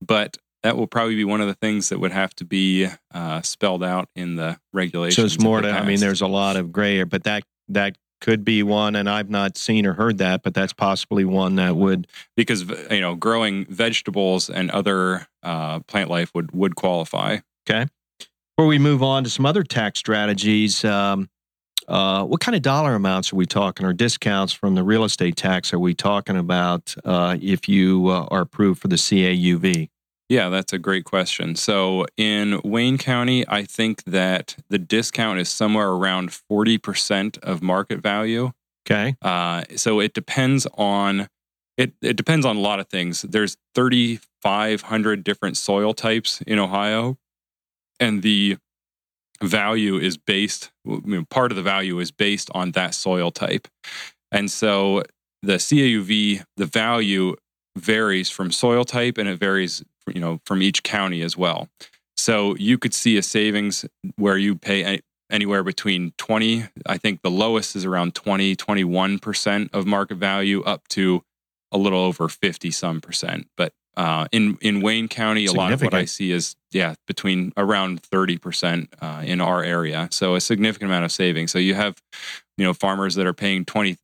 but 0.00 0.36
that 0.62 0.76
will 0.76 0.86
probably 0.86 1.16
be 1.16 1.24
one 1.24 1.40
of 1.40 1.48
the 1.48 1.54
things 1.54 1.88
that 1.88 1.98
would 1.98 2.12
have 2.12 2.34
to 2.36 2.44
be 2.44 2.88
uh, 3.12 3.42
spelled 3.42 3.82
out 3.82 4.08
in 4.14 4.36
the 4.36 4.58
regulations. 4.72 5.16
So 5.16 5.24
it's 5.24 5.42
more 5.42 5.60
to, 5.60 5.70
I 5.70 5.84
mean, 5.84 6.00
there's 6.00 6.20
a 6.20 6.26
lot 6.26 6.56
of 6.56 6.72
gray 6.72 7.02
but 7.04 7.24
that, 7.24 7.44
that 7.68 7.96
could 8.20 8.44
be 8.44 8.62
one, 8.62 8.96
and 8.96 9.08
I've 9.08 9.30
not 9.30 9.56
seen 9.56 9.86
or 9.86 9.94
heard 9.94 10.18
that, 10.18 10.42
but 10.42 10.54
that's 10.54 10.72
possibly 10.72 11.24
one 11.24 11.56
that 11.56 11.76
would 11.76 12.06
because 12.36 12.68
you 12.90 13.00
know 13.00 13.14
growing 13.14 13.66
vegetables 13.66 14.48
and 14.48 14.70
other 14.70 15.26
uh, 15.42 15.80
plant 15.80 16.10
life 16.10 16.32
would 16.34 16.52
would 16.52 16.76
qualify. 16.76 17.38
Okay. 17.68 17.86
Before 18.56 18.68
we 18.68 18.78
move 18.78 19.02
on 19.02 19.24
to 19.24 19.30
some 19.30 19.44
other 19.44 19.62
tax 19.62 19.98
strategies, 19.98 20.82
um, 20.82 21.28
uh, 21.88 22.24
what 22.24 22.40
kind 22.40 22.56
of 22.56 22.62
dollar 22.62 22.94
amounts 22.94 23.32
are 23.32 23.36
we 23.36 23.46
talking, 23.46 23.86
or 23.86 23.92
discounts 23.92 24.52
from 24.52 24.74
the 24.74 24.82
real 24.82 25.04
estate 25.04 25.36
tax 25.36 25.72
are 25.72 25.78
we 25.78 25.94
talking 25.94 26.36
about 26.36 26.94
uh, 27.04 27.36
if 27.40 27.68
you 27.68 28.08
uh, 28.08 28.26
are 28.30 28.40
approved 28.40 28.80
for 28.80 28.88
the 28.88 28.96
CAUV? 28.96 29.90
Yeah, 30.28 30.48
that's 30.48 30.72
a 30.72 30.78
great 30.78 31.04
question. 31.04 31.54
So 31.54 32.06
in 32.16 32.60
Wayne 32.64 32.98
County, 32.98 33.46
I 33.48 33.62
think 33.62 34.02
that 34.04 34.56
the 34.68 34.78
discount 34.78 35.38
is 35.38 35.48
somewhere 35.48 35.90
around 35.90 36.30
40% 36.30 37.38
of 37.38 37.62
market 37.62 38.00
value. 38.00 38.50
Okay. 38.84 39.16
Uh, 39.22 39.64
so 39.76 40.00
it 40.00 40.14
depends 40.14 40.66
on 40.74 41.28
it, 41.76 41.92
it 42.00 42.16
depends 42.16 42.46
on 42.46 42.56
a 42.56 42.60
lot 42.60 42.80
of 42.80 42.88
things. 42.88 43.22
There's 43.22 43.56
3,500 43.74 45.22
different 45.22 45.58
soil 45.58 45.92
types 45.92 46.40
in 46.46 46.58
Ohio, 46.58 47.18
and 48.00 48.22
the 48.22 48.56
value 49.42 49.96
is 49.96 50.16
based, 50.16 50.70
I 50.86 51.00
mean, 51.04 51.26
part 51.26 51.52
of 51.52 51.56
the 51.56 51.62
value 51.62 51.98
is 51.98 52.10
based 52.10 52.50
on 52.54 52.72
that 52.72 52.94
soil 52.94 53.30
type. 53.30 53.68
And 54.32 54.50
so 54.50 55.02
the 55.42 55.56
CAUV, 55.56 56.44
the 56.56 56.66
value 56.66 57.36
varies 57.76 58.30
from 58.30 58.50
soil 58.50 58.84
type 58.84 59.18
and 59.18 59.28
it 59.28 59.38
varies, 59.38 59.84
you 60.12 60.20
know, 60.20 60.40
from 60.44 60.62
each 60.62 60.82
county 60.82 61.22
as 61.22 61.36
well. 61.36 61.68
So 62.16 62.56
you 62.56 62.78
could 62.78 62.94
see 62.94 63.16
a 63.16 63.22
savings 63.22 63.84
where 64.16 64.38
you 64.38 64.56
pay 64.56 65.00
anywhere 65.30 65.62
between 65.62 66.12
20, 66.18 66.64
I 66.86 66.98
think 66.98 67.22
the 67.22 67.30
lowest 67.30 67.76
is 67.76 67.84
around 67.84 68.14
20, 68.14 68.56
21% 68.56 69.70
of 69.72 69.86
market 69.86 70.16
value 70.16 70.62
up 70.62 70.88
to 70.88 71.22
a 71.72 71.78
little 71.78 72.00
over 72.00 72.28
50 72.28 72.70
some 72.70 73.00
percent. 73.00 73.48
But 73.56 73.72
uh, 73.96 74.26
in 74.30 74.58
in 74.60 74.82
Wayne 74.82 75.08
County, 75.08 75.46
a 75.46 75.52
lot 75.52 75.72
of 75.72 75.80
what 75.80 75.94
I 75.94 76.04
see 76.04 76.30
is 76.30 76.54
yeah 76.70 76.94
between 77.06 77.52
around 77.56 78.02
thirty 78.02 78.36
percent 78.36 78.92
uh, 79.00 79.22
in 79.24 79.40
our 79.40 79.62
area. 79.64 80.08
So 80.10 80.34
a 80.34 80.40
significant 80.40 80.90
amount 80.90 81.06
of 81.06 81.12
savings. 81.12 81.50
So 81.50 81.58
you 81.58 81.74
have 81.74 81.96
you 82.58 82.64
know 82.64 82.74
farmers 82.74 83.14
that 83.14 83.26
are 83.26 83.32
paying 83.32 83.64
20 83.64 83.96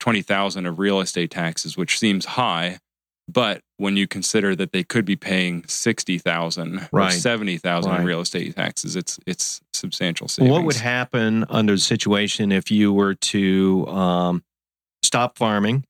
20,000 0.00 0.66
of 0.66 0.78
real 0.78 1.00
estate 1.00 1.30
taxes, 1.30 1.78
which 1.78 1.98
seems 1.98 2.26
high, 2.26 2.78
but 3.28 3.60
when 3.76 3.96
you 3.96 4.06
consider 4.06 4.56
that 4.56 4.72
they 4.72 4.82
could 4.82 5.04
be 5.04 5.16
paying 5.16 5.64
sixty 5.66 6.18
thousand 6.18 6.88
right. 6.92 7.08
or 7.08 7.16
seventy 7.16 7.58
thousand 7.58 7.92
right. 7.92 8.00
in 8.00 8.06
real 8.06 8.20
estate 8.20 8.56
taxes, 8.56 8.96
it's 8.96 9.18
it's 9.26 9.60
substantial 9.72 10.28
savings. 10.28 10.52
What 10.52 10.64
would 10.64 10.76
happen 10.76 11.44
under 11.48 11.74
the 11.74 11.78
situation 11.78 12.50
if 12.50 12.70
you 12.70 12.92
were 12.92 13.14
to 13.14 13.86
um, 13.88 14.42
stop 15.02 15.36
farming 15.38 15.84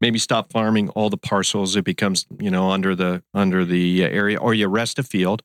maybe 0.00 0.18
stop 0.18 0.52
farming 0.52 0.88
all 0.90 1.10
the 1.10 1.16
parcels. 1.16 1.76
It 1.76 1.84
becomes 1.84 2.26
you 2.38 2.50
know 2.50 2.70
under 2.70 2.94
the 2.94 3.22
under 3.34 3.64
the 3.64 4.04
area, 4.04 4.38
or 4.38 4.54
you 4.54 4.68
rest 4.68 4.98
a 4.98 5.02
field 5.02 5.42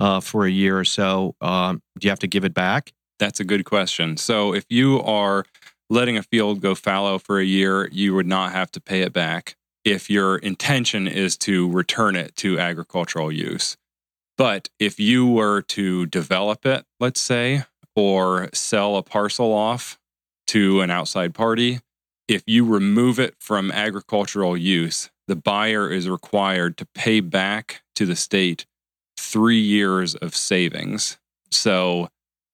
uh, 0.00 0.20
for 0.20 0.46
a 0.46 0.50
year 0.50 0.78
or 0.78 0.84
so. 0.84 1.34
Um, 1.40 1.82
do 1.98 2.06
you 2.06 2.10
have 2.10 2.18
to 2.20 2.26
give 2.26 2.44
it 2.44 2.54
back? 2.54 2.92
That's 3.18 3.40
a 3.40 3.44
good 3.44 3.64
question. 3.64 4.16
So 4.16 4.54
if 4.54 4.64
you 4.68 5.00
are 5.02 5.44
letting 5.88 6.16
a 6.16 6.22
field 6.22 6.60
go 6.60 6.74
fallow 6.74 7.18
for 7.18 7.38
a 7.38 7.44
year, 7.44 7.88
you 7.92 8.14
would 8.14 8.26
not 8.26 8.52
have 8.52 8.70
to 8.72 8.80
pay 8.80 9.02
it 9.02 9.12
back 9.12 9.56
if 9.84 10.08
your 10.10 10.36
intention 10.36 11.06
is 11.06 11.36
to 11.36 11.70
return 11.70 12.16
it 12.16 12.34
to 12.36 12.58
agricultural 12.58 13.30
use. 13.30 13.76
But 14.36 14.68
if 14.80 14.98
you 14.98 15.26
were 15.26 15.62
to 15.62 16.06
develop 16.06 16.66
it, 16.66 16.84
let's 16.98 17.20
say, 17.20 17.64
or 17.94 18.48
sell 18.52 18.96
a 18.96 19.02
parcel 19.02 19.52
off 19.52 19.98
to 20.48 20.80
an 20.80 20.90
outside 20.90 21.34
party, 21.34 21.80
if 22.26 22.42
you 22.46 22.64
remove 22.64 23.20
it 23.20 23.34
from 23.38 23.70
agricultural 23.70 24.56
use, 24.56 25.10
the 25.28 25.36
buyer 25.36 25.90
is 25.90 26.08
required 26.08 26.76
to 26.78 26.86
pay 26.94 27.20
back 27.20 27.82
to 27.94 28.06
the 28.06 28.16
state 28.16 28.66
three 29.18 29.60
years 29.60 30.14
of 30.16 30.34
savings. 30.34 31.18
So 31.50 32.08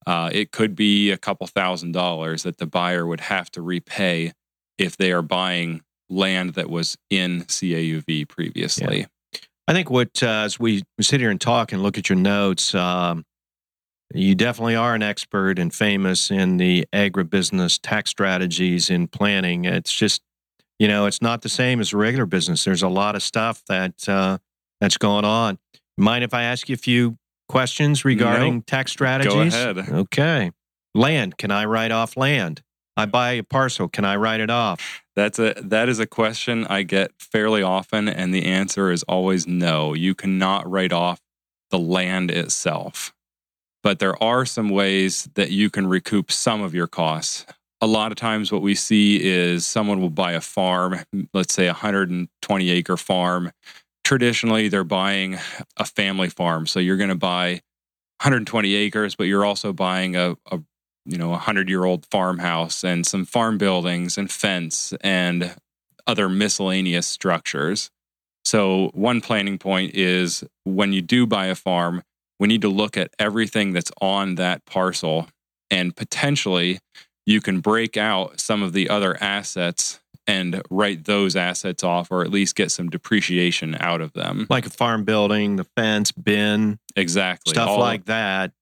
uh, 0.07 0.31
it 0.33 0.51
could 0.51 0.75
be 0.75 1.11
a 1.11 1.19
couple 1.19 1.47
thousand 1.47 1.93
dollars 1.93 2.43
that 2.43 2.59
the 2.59 2.67
buyer 2.67 3.07
would 3.07 3.21
have 3.21 3.51
to 3.53 3.63
repay 3.63 4.33
if 4.77 4.97
they 4.97 5.13
are 5.13 5.23
buying 5.23 5.83
land 6.11 6.55
that 6.55 6.69
was 6.69 6.97
in 7.09 7.43
CAUV 7.43 8.29
previously. 8.29 9.01
Yeah. 9.01 9.41
I 9.69 9.73
think 9.73 9.89
what, 9.89 10.23
uh, 10.23 10.27
as 10.27 10.59
we 10.59 10.83
sit 11.01 11.21
here 11.21 11.31
and 11.31 11.41
talk 11.41 11.73
and 11.73 11.83
look 11.83 11.97
at 11.97 12.09
your 12.09 12.19
notes, 12.19 12.75
um, 12.75 13.25
you 14.13 14.35
definitely 14.35 14.75
are 14.75 14.95
an 14.95 15.03
expert 15.03 15.59
and 15.59 15.73
famous 15.73 16.31
in 16.31 16.57
the 16.57 16.87
agribusiness 16.93 17.79
tax 17.81 18.11
strategies 18.11 18.91
in 18.91 19.07
planning. 19.07 19.65
It's 19.65 19.93
just, 19.93 20.23
you 20.81 20.89
know, 20.89 21.07
it's 21.07 21.23
not 21.23 21.43
the 21.43 21.49
same 21.49 21.81
as 21.81 21.95
regular 21.95 22.27
business. 22.27 22.65
There's 22.65 22.83
a 22.83 22.89
lot 22.89 23.15
of 23.15 23.23
stuff 23.23 23.63
that 23.69 24.09
uh, 24.09 24.39
that's 24.81 24.97
going 24.97 25.25
on. 25.25 25.59
Mind 25.97 26.25
if 26.25 26.35
I 26.35 26.43
ask 26.43 26.69
you 26.69 26.75
a 26.75 26.79
few 26.79 27.19
questions 27.49 28.05
regarding 28.05 28.63
tax 28.63 28.91
strategies? 28.91 29.55
Go 29.55 29.71
ahead. 29.71 29.79
Okay. 29.79 30.51
Land. 30.95 31.37
Can 31.37 31.51
I 31.51 31.67
write 31.67 31.93
off 31.93 32.17
land? 32.17 32.63
I 33.01 33.07
buy 33.07 33.33
a 33.33 33.43
parcel. 33.43 33.89
Can 33.89 34.05
I 34.05 34.17
write 34.17 34.41
it 34.41 34.51
off? 34.51 35.03
That's 35.17 35.39
a 35.39 35.55
that 35.63 35.89
is 35.89 35.99
a 35.99 36.07
question 36.07 36.67
I 36.67 36.83
get 36.83 37.13
fairly 37.19 37.63
often, 37.63 38.09
and 38.09 38.33
the 38.33 38.45
answer 38.45 38.91
is 38.91 39.03
always 39.05 39.47
no. 39.47 39.95
You 39.95 40.15
cannot 40.15 40.71
write 40.71 40.93
off 40.93 41.21
the 41.71 41.79
land 41.79 42.31
itself 42.31 43.13
but 43.83 43.99
there 43.99 44.21
are 44.23 44.45
some 44.45 44.69
ways 44.69 45.29
that 45.35 45.51
you 45.51 45.71
can 45.71 45.87
recoup 45.87 46.31
some 46.31 46.63
of 46.63 46.75
your 46.75 46.87
costs. 46.87 47.47
A 47.81 47.87
lot 47.87 48.13
of 48.13 48.17
times, 48.17 48.53
what 48.53 48.63
we 48.63 48.75
see 48.75 49.23
is 49.23 49.67
someone 49.67 50.01
will 50.01 50.11
buy 50.11 50.33
a 50.33 50.41
farm, 50.41 51.03
let's 51.33 51.55
say 51.55 51.65
a 51.65 51.73
120 51.73 52.71
acre 52.71 52.97
farm. 52.97 53.53
Traditionally, 54.05 54.69
they're 54.69 54.85
buying 54.85 55.39
a 55.79 55.85
family 55.85 56.29
farm. 56.29 56.67
So 56.67 56.79
you're 56.79 56.99
going 56.99 57.09
to 57.09 57.15
buy 57.15 57.63
120 58.21 58.75
acres, 58.75 59.15
but 59.15 59.25
you're 59.25 59.47
also 59.47 59.73
buying 59.73 60.15
a, 60.15 60.37
a 60.51 60.61
you 61.05 61.19
know, 61.19 61.29
a 61.29 61.41
100 61.41 61.69
year 61.69 61.85
old 61.85 62.07
farmhouse 62.07 62.85
and 62.85 63.07
some 63.07 63.25
farm 63.25 63.59
buildings 63.59 64.19
and 64.19 64.31
fence 64.31 64.93
and 65.01 65.55
other 66.07 66.29
miscellaneous 66.29 67.07
structures. 67.07 67.91
So, 68.45 68.91
one 68.95 69.21
planning 69.21 69.59
point 69.59 69.95
is 69.95 70.45
when 70.65 70.93
you 70.93 71.03
do 71.03 71.27
buy 71.27 71.47
a 71.47 71.55
farm, 71.55 72.03
we 72.39 72.49
need 72.49 72.63
to 72.63 72.69
look 72.69 72.97
at 72.97 73.13
everything 73.19 73.73
that's 73.73 73.93
on 74.01 74.37
that 74.37 74.65
parcel 74.65 75.29
and 75.71 75.95
potentially 75.95 76.81
you 77.27 77.41
can 77.41 77.61
break 77.61 77.97
out 77.97 78.41
some 78.41 78.63
of 78.63 78.73
the 78.73 78.89
other 78.89 79.17
assets 79.23 80.01
and 80.27 80.63
write 80.71 81.05
those 81.05 81.37
assets 81.37 81.83
off 81.83 82.11
or 82.11 82.23
at 82.23 82.31
least 82.31 82.55
get 82.55 82.71
some 82.71 82.89
depreciation 82.89 83.77
out 83.81 84.01
of 84.01 84.13
them. 84.13 84.47
Like 84.49 84.67
a 84.67 84.71
farm 84.71 85.05
building, 85.05 85.57
the 85.57 85.65
fence, 85.77 86.13
bin. 86.13 86.79
Exactly. 86.97 87.53
Stuff 87.53 87.69
all, 87.69 87.79
like 87.79 88.07
that. 88.07 88.53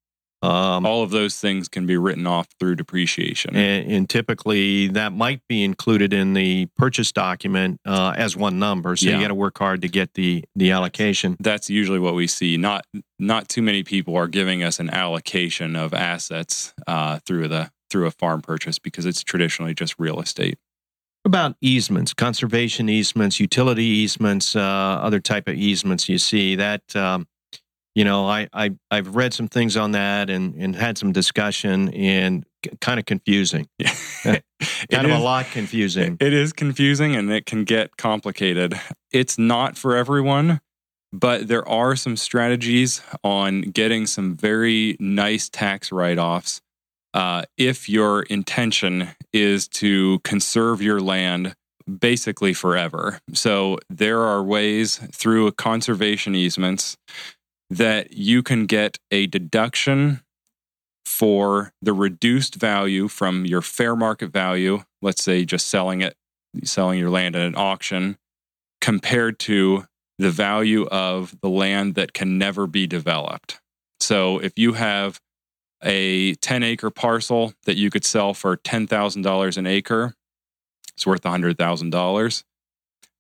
Um, 0.40 0.86
all 0.86 1.02
of 1.02 1.10
those 1.10 1.38
things 1.38 1.68
can 1.68 1.86
be 1.86 1.96
written 1.96 2.26
off 2.26 2.48
through 2.60 2.76
depreciation. 2.76 3.56
And, 3.56 3.90
and 3.90 4.08
typically 4.08 4.88
that 4.88 5.12
might 5.12 5.40
be 5.48 5.64
included 5.64 6.12
in 6.12 6.34
the 6.34 6.66
purchase 6.76 7.10
document 7.10 7.80
uh, 7.84 8.14
as 8.16 8.36
one 8.36 8.58
number. 8.58 8.94
So 8.94 9.08
yeah. 9.08 9.16
you 9.16 9.22
got 9.22 9.28
to 9.28 9.34
work 9.34 9.58
hard 9.58 9.82
to 9.82 9.88
get 9.88 10.14
the, 10.14 10.44
the 10.54 10.70
allocation. 10.70 11.36
That's 11.40 11.68
usually 11.68 11.98
what 11.98 12.14
we 12.14 12.26
see. 12.26 12.56
Not 12.56 12.84
not 13.18 13.48
too 13.48 13.62
many 13.62 13.82
people 13.82 14.16
are 14.16 14.28
giving 14.28 14.62
us 14.62 14.78
an 14.78 14.90
allocation 14.90 15.74
of 15.74 15.92
assets 15.92 16.72
uh, 16.86 17.18
through 17.26 17.48
the 17.48 17.70
through 17.90 18.06
a 18.06 18.10
farm 18.10 18.40
purchase 18.40 18.78
because 18.78 19.06
it's 19.06 19.22
traditionally 19.22 19.74
just 19.74 19.96
real 19.98 20.20
estate. 20.20 20.58
About 21.24 21.56
easements, 21.60 22.14
conservation 22.14 22.88
easements, 22.88 23.40
utility 23.40 23.84
easements, 23.84 24.54
uh, 24.54 24.60
other 24.60 25.20
type 25.20 25.48
of 25.48 25.56
easements 25.56 26.08
you 26.08 26.16
see 26.16 26.54
that 26.54 26.94
um, 26.94 27.26
you 27.98 28.04
know, 28.04 28.28
I, 28.28 28.46
I 28.52 28.70
I've 28.92 29.16
read 29.16 29.34
some 29.34 29.48
things 29.48 29.76
on 29.76 29.90
that 29.90 30.30
and 30.30 30.54
and 30.54 30.76
had 30.76 30.96
some 30.96 31.10
discussion 31.10 31.92
and 31.92 32.46
kind 32.80 33.00
of 33.00 33.06
confusing. 33.06 33.66
kind 33.82 34.42
of 34.92 35.10
is, 35.10 35.16
a 35.16 35.18
lot 35.18 35.46
confusing. 35.46 36.16
It 36.20 36.32
is 36.32 36.52
confusing 36.52 37.16
and 37.16 37.28
it 37.32 37.44
can 37.44 37.64
get 37.64 37.96
complicated. 37.96 38.80
It's 39.12 39.36
not 39.36 39.76
for 39.76 39.96
everyone, 39.96 40.60
but 41.12 41.48
there 41.48 41.68
are 41.68 41.96
some 41.96 42.16
strategies 42.16 43.02
on 43.24 43.62
getting 43.62 44.06
some 44.06 44.36
very 44.36 44.96
nice 45.00 45.48
tax 45.48 45.90
write 45.90 46.18
offs 46.18 46.60
uh, 47.14 47.42
if 47.56 47.88
your 47.88 48.22
intention 48.22 49.08
is 49.32 49.66
to 49.68 50.20
conserve 50.20 50.80
your 50.80 51.00
land 51.00 51.54
basically 51.88 52.52
forever. 52.52 53.18
So 53.32 53.78
there 53.88 54.20
are 54.20 54.42
ways 54.42 54.98
through 55.12 55.52
conservation 55.52 56.34
easements 56.34 56.96
that 57.70 58.12
you 58.12 58.42
can 58.42 58.66
get 58.66 58.98
a 59.10 59.26
deduction 59.26 60.22
for 61.04 61.72
the 61.82 61.92
reduced 61.92 62.54
value 62.54 63.08
from 63.08 63.44
your 63.44 63.62
fair 63.62 63.96
market 63.96 64.30
value, 64.32 64.82
let's 65.02 65.22
say 65.22 65.44
just 65.44 65.66
selling 65.66 66.00
it, 66.00 66.16
selling 66.64 66.98
your 66.98 67.10
land 67.10 67.34
at 67.34 67.42
an 67.42 67.54
auction, 67.56 68.16
compared 68.80 69.38
to 69.38 69.84
the 70.18 70.30
value 70.30 70.86
of 70.86 71.34
the 71.40 71.48
land 71.48 71.94
that 71.94 72.12
can 72.12 72.38
never 72.38 72.66
be 72.66 72.86
developed. 72.86 73.60
So 74.00 74.38
if 74.38 74.58
you 74.58 74.74
have 74.74 75.20
a 75.82 76.34
10 76.36 76.62
acre 76.62 76.90
parcel 76.90 77.52
that 77.64 77.76
you 77.76 77.90
could 77.90 78.04
sell 78.04 78.34
for 78.34 78.56
$10,000 78.56 79.56
an 79.56 79.66
acre, 79.66 80.14
it's 80.94 81.06
worth 81.06 81.22
$100,000. 81.22 82.44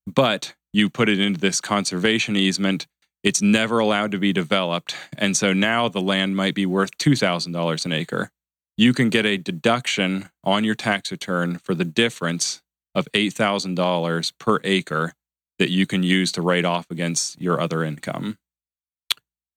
But 0.06 0.54
you 0.72 0.90
put 0.90 1.08
it 1.08 1.20
into 1.20 1.40
this 1.40 1.60
conservation 1.60 2.36
easement 2.36 2.86
it's 3.22 3.42
never 3.42 3.78
allowed 3.78 4.12
to 4.12 4.18
be 4.18 4.32
developed. 4.32 4.94
And 5.16 5.36
so 5.36 5.52
now 5.52 5.88
the 5.88 6.00
land 6.00 6.36
might 6.36 6.54
be 6.54 6.66
worth 6.66 6.96
$2,000 6.98 7.84
an 7.84 7.92
acre. 7.92 8.30
You 8.76 8.94
can 8.94 9.10
get 9.10 9.26
a 9.26 9.36
deduction 9.36 10.30
on 10.44 10.64
your 10.64 10.76
tax 10.76 11.10
return 11.10 11.58
for 11.58 11.74
the 11.74 11.84
difference 11.84 12.62
of 12.94 13.08
$8,000 13.12 14.32
per 14.38 14.60
acre 14.62 15.14
that 15.58 15.70
you 15.70 15.86
can 15.86 16.02
use 16.02 16.30
to 16.32 16.42
write 16.42 16.64
off 16.64 16.86
against 16.90 17.40
your 17.40 17.60
other 17.60 17.82
income. 17.82 18.38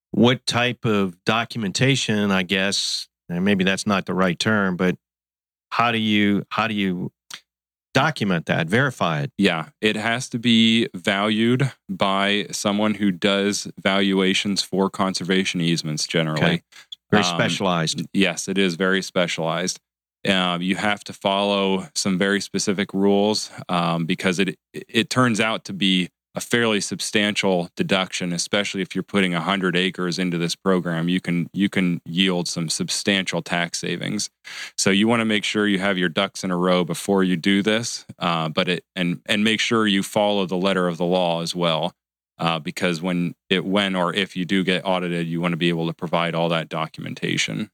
What 0.09 0.45
type 0.45 0.83
of 0.83 1.23
documentation, 1.23 2.31
I 2.31 2.43
guess, 2.43 3.07
and 3.29 3.45
maybe 3.45 3.63
that's 3.63 3.87
not 3.87 4.05
the 4.05 4.13
right 4.13 4.37
term, 4.37 4.75
but 4.75 4.97
how 5.69 5.91
do 5.91 5.97
you 5.97 6.45
how 6.49 6.67
do 6.67 6.73
you 6.73 7.11
document 7.93 8.45
that, 8.45 8.67
verify 8.67 9.21
it. 9.21 9.31
Yeah, 9.37 9.69
it 9.81 9.95
has 9.95 10.29
to 10.29 10.39
be 10.39 10.87
valued 10.95 11.71
by 11.89 12.47
someone 12.51 12.95
who 12.95 13.11
does 13.11 13.67
valuations 13.81 14.61
for 14.61 14.89
conservation 14.89 15.61
easements 15.61 16.07
generally. 16.07 16.41
Okay. 16.41 16.63
Very 17.11 17.23
um, 17.23 17.35
specialized. 17.35 18.01
Yes, 18.13 18.47
it 18.47 18.57
is 18.57 18.75
very 18.75 19.01
specialized. 19.01 19.79
Um, 20.27 20.61
you 20.61 20.75
have 20.75 21.03
to 21.05 21.13
follow 21.13 21.87
some 21.95 22.17
very 22.17 22.41
specific 22.41 22.93
rules 22.93 23.51
um, 23.69 24.05
because 24.05 24.39
it 24.39 24.57
it 24.73 25.09
turns 25.09 25.39
out 25.39 25.65
to 25.65 25.73
be 25.73 26.09
a 26.33 26.41
fairly 26.41 26.79
substantial 26.79 27.69
deduction, 27.75 28.31
especially 28.31 28.81
if 28.81 28.95
you're 28.95 29.03
putting 29.03 29.33
100 29.33 29.75
acres 29.75 30.17
into 30.17 30.37
this 30.37 30.55
program. 30.55 31.09
You 31.09 31.19
can 31.19 31.49
you 31.53 31.69
can 31.69 32.01
yield 32.05 32.47
some 32.47 32.69
substantial 32.69 33.41
tax 33.41 33.79
savings. 33.79 34.29
So 34.77 34.89
you 34.89 35.07
want 35.07 35.19
to 35.19 35.25
make 35.25 35.43
sure 35.43 35.67
you 35.67 35.79
have 35.79 35.97
your 35.97 36.09
ducks 36.09 36.43
in 36.43 36.51
a 36.51 36.57
row 36.57 36.83
before 36.83 37.23
you 37.23 37.35
do 37.35 37.61
this, 37.61 38.05
uh, 38.19 38.49
but 38.49 38.69
it 38.69 38.85
and 38.95 39.21
and 39.25 39.43
make 39.43 39.59
sure 39.59 39.87
you 39.87 40.03
follow 40.03 40.45
the 40.45 40.57
letter 40.57 40.87
of 40.87 40.97
the 40.97 41.05
law 41.05 41.41
as 41.41 41.55
well. 41.55 41.93
Uh, 42.37 42.57
because 42.57 43.01
when 43.01 43.35
it 43.49 43.65
when 43.65 43.95
or 43.95 44.13
if 44.13 44.35
you 44.35 44.45
do 44.45 44.63
get 44.63 44.85
audited, 44.85 45.27
you 45.27 45.41
want 45.41 45.51
to 45.51 45.57
be 45.57 45.69
able 45.69 45.87
to 45.87 45.93
provide 45.93 46.33
all 46.33 46.49
that 46.49 46.69
documentation. 46.69 47.69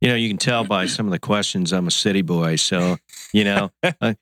You 0.00 0.10
know, 0.10 0.16
you 0.16 0.28
can 0.28 0.38
tell 0.38 0.64
by 0.64 0.86
some 0.86 1.06
of 1.06 1.12
the 1.12 1.18
questions 1.18 1.72
I'm 1.72 1.86
a 1.86 1.90
city 1.90 2.20
boy. 2.20 2.56
So, 2.56 2.98
you 3.32 3.44
know, 3.44 3.70
uh, 4.00 4.14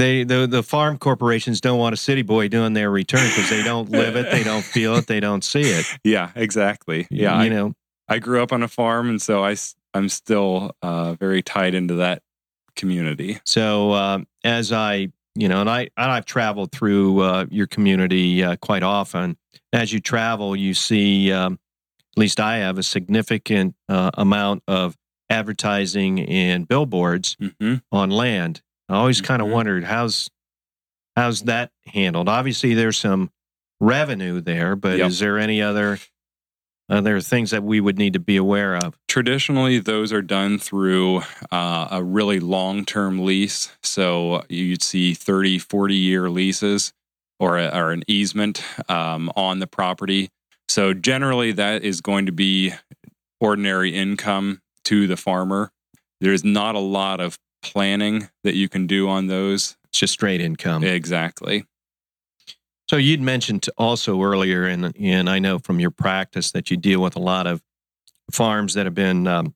they 0.00 0.24
the 0.24 0.46
the 0.46 0.62
farm 0.62 0.98
corporations 0.98 1.60
don't 1.60 1.78
want 1.78 1.94
a 1.94 1.96
city 1.96 2.22
boy 2.22 2.48
doing 2.48 2.72
their 2.72 2.90
return 2.90 3.26
because 3.28 3.50
they 3.50 3.62
don't 3.62 3.90
live 3.90 4.16
it, 4.16 4.30
they 4.30 4.44
don't 4.44 4.64
feel 4.64 4.96
it, 4.96 5.06
they 5.06 5.20
don't 5.20 5.44
see 5.44 5.62
it. 5.62 5.86
Yeah, 6.04 6.30
exactly. 6.34 7.06
Yeah, 7.10 7.36
you 7.42 7.46
I, 7.46 7.48
know, 7.48 7.72
I 8.08 8.18
grew 8.18 8.42
up 8.42 8.52
on 8.52 8.62
a 8.62 8.68
farm, 8.68 9.08
and 9.08 9.20
so 9.20 9.44
I 9.44 9.56
I'm 9.94 10.08
still 10.08 10.72
uh, 10.82 11.14
very 11.14 11.42
tied 11.42 11.74
into 11.74 11.94
that 11.94 12.22
community. 12.76 13.40
So 13.44 13.92
uh, 13.92 14.20
as 14.44 14.72
I 14.72 15.08
you 15.34 15.48
know, 15.48 15.60
and 15.60 15.70
I 15.70 15.82
and 15.96 16.10
I've 16.10 16.24
traveled 16.24 16.72
through 16.72 17.20
uh, 17.20 17.46
your 17.50 17.66
community 17.66 18.42
uh, 18.42 18.56
quite 18.56 18.82
often. 18.82 19.36
As 19.72 19.92
you 19.92 20.00
travel, 20.00 20.56
you 20.56 20.74
see, 20.74 21.30
um, 21.32 21.58
at 22.16 22.20
least 22.20 22.40
I 22.40 22.58
have 22.58 22.78
a 22.78 22.82
significant 22.82 23.74
uh, 23.88 24.10
amount 24.14 24.62
of 24.66 24.96
advertising 25.30 26.20
and 26.20 26.66
billboards 26.66 27.36
mm-hmm. 27.36 27.76
on 27.92 28.10
land 28.10 28.62
I 28.88 28.96
always 28.96 29.20
kind 29.20 29.42
of 29.42 29.46
mm-hmm. 29.46 29.54
wondered 29.54 29.84
how's 29.84 30.30
how's 31.16 31.42
that 31.42 31.70
handled. 31.86 32.28
Obviously, 32.28 32.74
there's 32.74 32.98
some 32.98 33.30
revenue 33.80 34.40
there, 34.40 34.76
but 34.76 34.98
yep. 34.98 35.08
is 35.08 35.18
there 35.18 35.38
any 35.38 35.60
other 35.62 35.98
other 36.88 37.20
things 37.20 37.50
that 37.50 37.62
we 37.62 37.80
would 37.80 37.98
need 37.98 38.14
to 38.14 38.18
be 38.18 38.36
aware 38.36 38.76
of? 38.76 38.98
Traditionally, 39.08 39.78
those 39.78 40.12
are 40.12 40.22
done 40.22 40.58
through 40.58 41.22
uh, 41.50 41.88
a 41.90 42.02
really 42.02 42.40
long 42.40 42.84
term 42.84 43.24
lease. 43.24 43.70
So 43.82 44.42
you'd 44.48 44.82
see 44.82 45.14
30, 45.14 45.58
40 45.58 45.94
year 45.94 46.30
leases 46.30 46.92
or, 47.38 47.58
a, 47.58 47.68
or 47.68 47.92
an 47.92 48.04
easement 48.08 48.62
um, 48.88 49.30
on 49.36 49.58
the 49.58 49.66
property. 49.66 50.30
So 50.68 50.94
generally, 50.94 51.52
that 51.52 51.82
is 51.82 52.00
going 52.00 52.26
to 52.26 52.32
be 52.32 52.74
ordinary 53.40 53.94
income 53.94 54.60
to 54.84 55.06
the 55.06 55.16
farmer. 55.16 55.70
There's 56.20 56.44
not 56.44 56.74
a 56.74 56.80
lot 56.80 57.20
of 57.20 57.38
planning 57.62 58.28
that 58.44 58.54
you 58.54 58.68
can 58.68 58.86
do 58.86 59.08
on 59.08 59.26
those. 59.26 59.76
It's 59.84 60.00
just 60.00 60.12
straight 60.12 60.40
income. 60.40 60.84
Exactly. 60.84 61.64
So 62.88 62.96
you'd 62.96 63.20
mentioned 63.20 63.68
also 63.76 64.22
earlier, 64.22 64.64
and 64.64 64.94
and 64.98 65.28
I 65.28 65.38
know 65.38 65.58
from 65.58 65.78
your 65.78 65.90
practice 65.90 66.52
that 66.52 66.70
you 66.70 66.76
deal 66.76 67.00
with 67.00 67.16
a 67.16 67.20
lot 67.20 67.46
of 67.46 67.62
farms 68.32 68.74
that 68.74 68.86
have 68.86 68.94
been 68.94 69.26
um, 69.26 69.54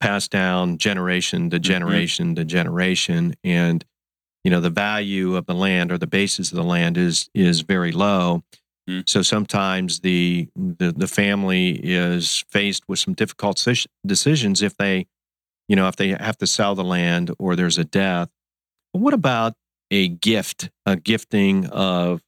passed 0.00 0.30
down 0.30 0.78
generation 0.78 1.50
to 1.50 1.56
mm-hmm. 1.56 1.62
generation 1.62 2.26
mm-hmm. 2.28 2.34
to 2.36 2.44
generation, 2.44 3.34
and 3.44 3.84
you 4.42 4.50
know 4.50 4.60
the 4.60 4.70
value 4.70 5.36
of 5.36 5.46
the 5.46 5.54
land 5.54 5.92
or 5.92 5.98
the 5.98 6.06
basis 6.06 6.50
of 6.50 6.56
the 6.56 6.64
land 6.64 6.96
is 6.96 7.28
is 7.34 7.60
very 7.60 7.92
low. 7.92 8.42
Mm-hmm. 8.88 9.00
So 9.06 9.20
sometimes 9.20 10.00
the, 10.00 10.48
the 10.54 10.92
the 10.92 11.08
family 11.08 11.80
is 11.82 12.44
faced 12.48 12.84
with 12.88 13.00
some 13.00 13.14
difficult 13.14 13.64
decisions 14.06 14.62
if 14.62 14.76
they 14.76 15.06
you 15.68 15.76
know, 15.76 15.88
if 15.88 15.96
they 15.96 16.08
have 16.08 16.38
to 16.38 16.46
sell 16.46 16.74
the 16.74 16.84
land 16.84 17.30
or 17.38 17.56
there's 17.56 17.78
a 17.78 17.84
death. 17.84 18.28
But 18.92 19.00
what 19.00 19.14
about 19.14 19.54
a 19.90 20.08
gift, 20.08 20.70
a 20.84 20.96
gifting 20.96 21.66
of 21.66 22.22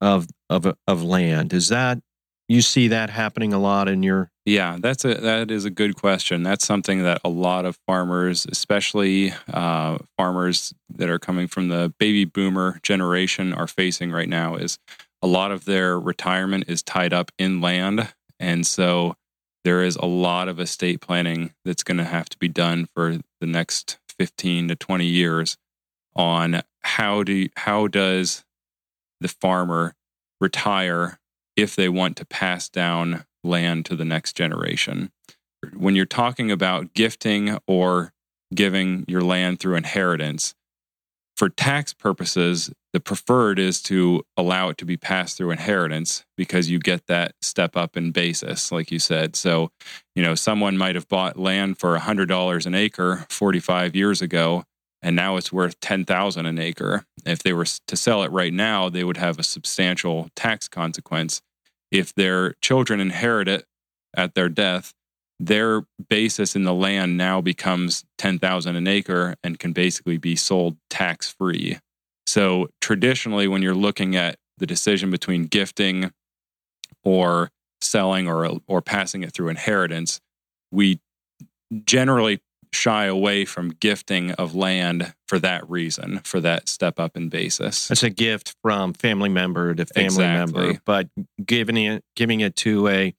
of 0.00 0.26
of 0.50 0.74
of 0.86 1.02
land? 1.02 1.52
Is 1.52 1.68
that 1.68 2.00
you 2.48 2.60
see 2.60 2.88
that 2.88 3.08
happening 3.10 3.52
a 3.52 3.58
lot 3.58 3.88
in 3.88 4.02
your 4.02 4.30
yeah 4.44 4.76
that's 4.80 5.04
a 5.04 5.14
that 5.14 5.50
is 5.50 5.64
a 5.64 5.70
good 5.70 5.96
question 5.96 6.42
that's 6.42 6.66
something 6.66 7.02
that 7.02 7.20
a 7.24 7.28
lot 7.28 7.64
of 7.64 7.78
farmers 7.86 8.46
especially 8.50 9.32
uh, 9.52 9.96
farmers 10.18 10.74
that 10.90 11.08
are 11.08 11.18
coming 11.18 11.46
from 11.46 11.68
the 11.68 11.94
baby 11.98 12.24
boomer 12.24 12.78
generation 12.82 13.52
are 13.52 13.66
facing 13.66 14.10
right 14.10 14.28
now 14.28 14.56
is 14.56 14.78
a 15.22 15.26
lot 15.26 15.50
of 15.50 15.64
their 15.64 15.98
retirement 15.98 16.64
is 16.68 16.82
tied 16.82 17.12
up 17.12 17.30
in 17.38 17.60
land 17.60 18.12
and 18.38 18.66
so 18.66 19.14
there 19.64 19.82
is 19.82 19.96
a 19.96 20.06
lot 20.06 20.48
of 20.48 20.58
estate 20.58 21.00
planning 21.00 21.54
that's 21.64 21.82
going 21.82 21.98
to 21.98 22.04
have 22.04 22.28
to 22.28 22.38
be 22.38 22.48
done 22.48 22.86
for 22.94 23.18
the 23.40 23.46
next 23.46 23.98
15 24.18 24.68
to 24.68 24.76
20 24.76 25.06
years 25.06 25.56
on 26.14 26.62
how 26.80 27.22
do 27.22 27.48
how 27.56 27.86
does 27.86 28.44
the 29.20 29.28
farmer 29.28 29.94
retire 30.40 31.18
if 31.56 31.76
they 31.76 31.88
want 31.88 32.16
to 32.16 32.24
pass 32.24 32.68
down 32.68 33.24
land 33.44 33.86
to 33.86 33.96
the 33.96 34.04
next 34.04 34.36
generation? 34.36 35.10
When 35.74 35.94
you're 35.94 36.06
talking 36.06 36.50
about 36.50 36.92
gifting 36.92 37.58
or 37.66 38.12
giving 38.54 39.04
your 39.06 39.22
land 39.22 39.60
through 39.60 39.76
inheritance 39.76 40.54
for 41.36 41.48
tax 41.48 41.94
purposes, 41.94 42.70
the 42.92 43.00
preferred 43.00 43.58
is 43.58 43.80
to 43.82 44.22
allow 44.36 44.68
it 44.68 44.78
to 44.78 44.84
be 44.84 44.96
passed 44.96 45.36
through 45.36 45.50
inheritance 45.50 46.24
because 46.36 46.68
you 46.68 46.78
get 46.78 47.06
that 47.06 47.34
step 47.40 47.76
up 47.76 47.96
in 47.96 48.12
basis, 48.12 48.70
like 48.70 48.90
you 48.90 48.98
said. 48.98 49.34
So, 49.34 49.70
you 50.14 50.22
know, 50.22 50.34
someone 50.34 50.76
might 50.76 50.94
have 50.94 51.08
bought 51.08 51.38
land 51.38 51.78
for 51.78 51.98
$100 51.98 52.66
an 52.66 52.74
acre 52.74 53.26
45 53.30 53.96
years 53.96 54.20
ago, 54.20 54.64
and 55.00 55.16
now 55.16 55.36
it's 55.36 55.52
worth 55.52 55.80
10,000 55.80 56.44
an 56.44 56.58
acre. 56.58 57.06
If 57.24 57.42
they 57.42 57.54
were 57.54 57.66
to 57.86 57.96
sell 57.96 58.22
it 58.22 58.30
right 58.30 58.52
now, 58.52 58.90
they 58.90 59.04
would 59.04 59.16
have 59.16 59.38
a 59.38 59.44
substantial 59.44 60.28
tax 60.36 60.68
consequence. 60.68 61.40
If 61.90 62.14
their 62.14 62.54
children 62.60 63.00
inherit 63.00 63.48
it 63.48 63.64
at 64.14 64.34
their 64.34 64.50
death, 64.50 64.92
their 65.40 65.82
basis 66.08 66.54
in 66.54 66.64
the 66.64 66.74
land 66.74 67.16
now 67.16 67.40
becomes 67.40 68.04
10,000 68.18 68.76
an 68.76 68.86
acre 68.86 69.34
and 69.42 69.58
can 69.58 69.72
basically 69.72 70.18
be 70.18 70.36
sold 70.36 70.76
tax 70.90 71.32
free. 71.32 71.78
So 72.32 72.70
traditionally 72.80 73.46
when 73.46 73.60
you're 73.60 73.74
looking 73.74 74.16
at 74.16 74.38
the 74.56 74.64
decision 74.64 75.10
between 75.10 75.44
gifting 75.44 76.12
or 77.04 77.50
selling 77.82 78.26
or 78.26 78.58
or 78.66 78.80
passing 78.80 79.22
it 79.22 79.34
through 79.34 79.50
inheritance, 79.50 80.18
we 80.70 80.98
generally 81.84 82.40
shy 82.72 83.04
away 83.04 83.44
from 83.44 83.68
gifting 83.68 84.30
of 84.30 84.54
land 84.54 85.12
for 85.28 85.38
that 85.40 85.68
reason, 85.68 86.20
for 86.24 86.40
that 86.40 86.70
step 86.70 86.98
up 86.98 87.18
in 87.18 87.28
basis. 87.28 87.90
It's 87.90 88.02
a 88.02 88.08
gift 88.08 88.56
from 88.62 88.94
family 88.94 89.28
member 89.28 89.74
to 89.74 89.84
family 89.84 90.06
Exactly. 90.06 90.62
member, 90.62 90.80
but 90.86 91.08
giving 91.44 91.76
it 91.76 92.02
giving 92.16 92.40
it 92.40 92.56
to 92.56 92.88
a 92.88 93.14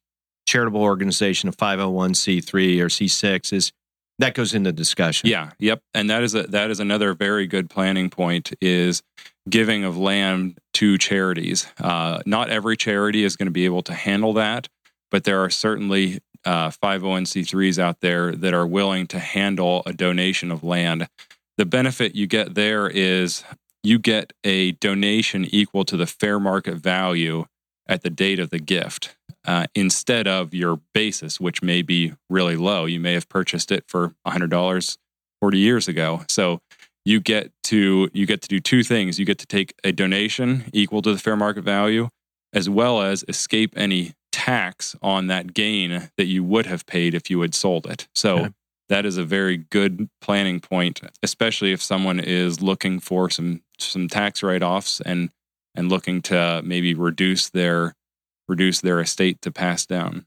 charitable 0.47 0.81
organization, 0.81 1.49
a 1.49 1.51
501c3 1.51 2.81
or 2.81 2.87
C6 2.87 3.53
is 3.53 3.71
that 4.19 4.35
goes 4.35 4.53
into 4.53 4.71
discussion. 4.71 5.29
Yeah, 5.29 5.51
yep. 5.59 5.81
And 5.93 6.09
that 6.09 6.23
is 6.23 6.35
a 6.35 6.43
that 6.43 6.69
is 6.69 6.79
another 6.79 7.13
very 7.13 7.47
good 7.47 7.69
planning 7.69 8.09
point 8.09 8.53
is 8.61 9.01
giving 9.49 9.83
of 9.83 9.97
land 9.97 10.59
to 10.75 10.97
charities. 10.97 11.67
Uh, 11.79 12.21
not 12.25 12.49
every 12.49 12.77
charity 12.77 13.23
is 13.23 13.35
going 13.35 13.47
to 13.47 13.51
be 13.51 13.65
able 13.65 13.83
to 13.83 13.93
handle 13.93 14.33
that, 14.33 14.69
but 15.11 15.23
there 15.23 15.43
are 15.43 15.49
certainly 15.49 16.19
uh, 16.45 16.69
501c3s 16.69 17.79
out 17.79 18.01
there 18.01 18.33
that 18.33 18.53
are 18.53 18.67
willing 18.67 19.07
to 19.07 19.19
handle 19.19 19.83
a 19.85 19.93
donation 19.93 20.51
of 20.51 20.63
land. 20.63 21.07
The 21.57 21.65
benefit 21.65 22.15
you 22.15 22.27
get 22.27 22.55
there 22.55 22.87
is 22.87 23.43
you 23.83 23.99
get 23.99 24.33
a 24.43 24.73
donation 24.73 25.45
equal 25.45 25.85
to 25.85 25.97
the 25.97 26.07
fair 26.07 26.39
market 26.39 26.75
value 26.75 27.45
at 27.87 28.01
the 28.01 28.09
date 28.09 28.39
of 28.39 28.49
the 28.49 28.59
gift 28.59 29.15
uh, 29.45 29.65
instead 29.75 30.27
of 30.27 30.53
your 30.53 30.79
basis, 30.93 31.39
which 31.39 31.61
may 31.61 31.81
be 31.81 32.13
really 32.29 32.55
low. 32.55 32.85
You 32.85 32.99
may 32.99 33.13
have 33.13 33.27
purchased 33.29 33.71
it 33.71 33.83
for 33.87 34.13
$100 34.27 34.97
40 35.41 35.57
years 35.57 35.87
ago. 35.87 36.23
So 36.29 36.59
you 37.05 37.19
get 37.19 37.51
to 37.63 38.09
you 38.13 38.25
get 38.25 38.41
to 38.43 38.47
do 38.47 38.59
two 38.61 38.83
things. 38.83 39.19
You 39.19 39.25
get 39.25 39.39
to 39.39 39.45
take 39.45 39.73
a 39.83 39.91
donation 39.91 40.65
equal 40.71 41.01
to 41.01 41.11
the 41.11 41.19
fair 41.19 41.35
market 41.35 41.63
value, 41.63 42.07
as 42.53 42.69
well 42.69 43.01
as 43.01 43.25
escape 43.27 43.73
any 43.75 44.13
tax 44.31 44.95
on 45.01 45.27
that 45.27 45.53
gain 45.53 46.09
that 46.17 46.25
you 46.25 46.43
would 46.43 46.65
have 46.65 46.85
paid 46.85 47.13
if 47.13 47.29
you 47.29 47.41
had 47.41 47.53
sold 47.53 47.85
it. 47.85 48.07
So 48.15 48.37
Okay. 48.37 48.49
that 48.89 49.05
is 49.05 49.17
a 49.17 49.23
very 49.25 49.57
good 49.57 50.09
planning 50.21 50.59
point, 50.61 51.01
especially 51.21 51.71
if 51.73 51.81
someone 51.83 52.19
is 52.21 52.61
looking 52.61 52.99
for 53.01 53.29
some 53.29 53.61
some 53.77 54.07
tax 54.07 54.41
write-offs 54.41 55.01
and 55.01 55.29
and 55.75 55.89
looking 55.89 56.21
to 56.21 56.61
maybe 56.63 56.93
reduce 56.93 57.49
their 57.49 57.95
reduce 58.47 58.81
their 58.81 58.99
estate 58.99 59.41
to 59.41 59.51
pass 59.51 59.85
down. 59.85 60.25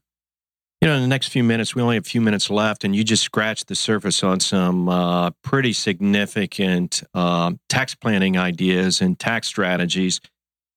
You 0.81 0.87
know, 0.87 0.95
in 0.95 1.01
the 1.01 1.07
next 1.07 1.29
few 1.29 1.43
minutes, 1.43 1.73
we 1.73 1.81
only 1.81 1.95
have 1.95 2.05
a 2.05 2.09
few 2.09 2.21
minutes 2.21 2.51
left, 2.51 2.83
and 2.83 2.95
you 2.95 3.03
just 3.03 3.23
scratched 3.23 3.67
the 3.67 3.75
surface 3.75 4.23
on 4.23 4.39
some 4.39 4.87
uh, 4.87 5.31
pretty 5.41 5.73
significant 5.73 7.01
um, 7.15 7.59
tax 7.67 7.95
planning 7.95 8.37
ideas 8.37 9.01
and 9.01 9.17
tax 9.17 9.47
strategies. 9.47 10.21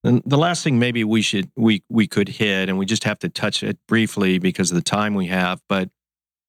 And 0.02 0.22
the 0.24 0.38
last 0.38 0.64
thing 0.64 0.78
maybe 0.78 1.04
we 1.04 1.20
should 1.20 1.50
we 1.54 1.82
we 1.90 2.06
could 2.06 2.30
hit, 2.30 2.70
and 2.70 2.78
we 2.78 2.86
just 2.86 3.04
have 3.04 3.18
to 3.18 3.28
touch 3.28 3.62
it 3.62 3.78
briefly 3.86 4.38
because 4.38 4.70
of 4.70 4.76
the 4.76 4.82
time 4.82 5.14
we 5.14 5.26
have. 5.26 5.60
But 5.68 5.90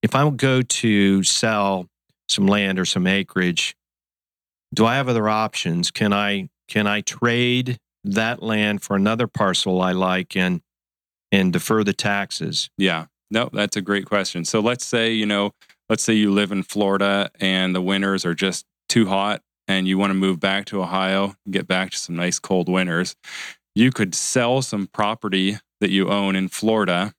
if 0.02 0.16
I 0.16 0.30
go 0.30 0.62
to 0.62 1.24
sell 1.24 1.90
some 2.30 2.48
land 2.48 2.80
or 2.80 2.86
some 2.86 3.06
acreage, 3.06 3.76
do 4.74 4.86
I 4.86 4.96
have 4.96 5.10
other 5.10 5.28
options? 5.28 5.92
Can 5.92 6.14
I 6.14 6.48
can 6.70 6.88
I 6.88 7.02
trade 7.02 7.78
that 8.06 8.42
land 8.42 8.82
for 8.82 8.96
another 8.96 9.28
parcel 9.28 9.82
I 9.82 9.92
like 9.92 10.36
and 10.36 10.62
and 11.32 11.54
defer 11.54 11.84
the 11.84 11.94
taxes? 11.94 12.70
Yeah. 12.78 13.06
No, 13.30 13.50
that's 13.54 13.78
a 13.78 13.82
great 13.82 14.06
question. 14.06 14.44
So 14.44 14.60
let's 14.60 14.86
say, 14.86 15.14
you 15.14 15.26
know, 15.26 15.52
let's 15.90 16.04
say 16.04 16.14
you 16.14 16.32
live 16.32 16.52
in 16.52 16.64
Florida 16.64 17.32
and 17.40 17.74
the 17.74 17.82
winters 17.82 18.26
are 18.26 18.36
just 18.36 18.66
too 18.90 19.08
hot 19.08 19.42
and 19.68 19.88
you 19.88 19.98
want 19.98 20.12
to 20.12 20.16
move 20.16 20.40
back 20.40 20.66
to 20.66 20.82
Ohio, 20.82 21.36
get 21.50 21.66
back 21.68 21.92
to 21.92 21.98
some 21.98 22.16
nice 22.16 22.40
cold 22.40 22.68
winters. 22.68 23.16
You 23.74 23.92
could 23.92 24.14
sell 24.14 24.62
some 24.62 24.88
property 24.88 25.58
that 25.80 25.92
you 25.92 26.10
own 26.10 26.36
in 26.36 26.50
Florida 26.50 27.14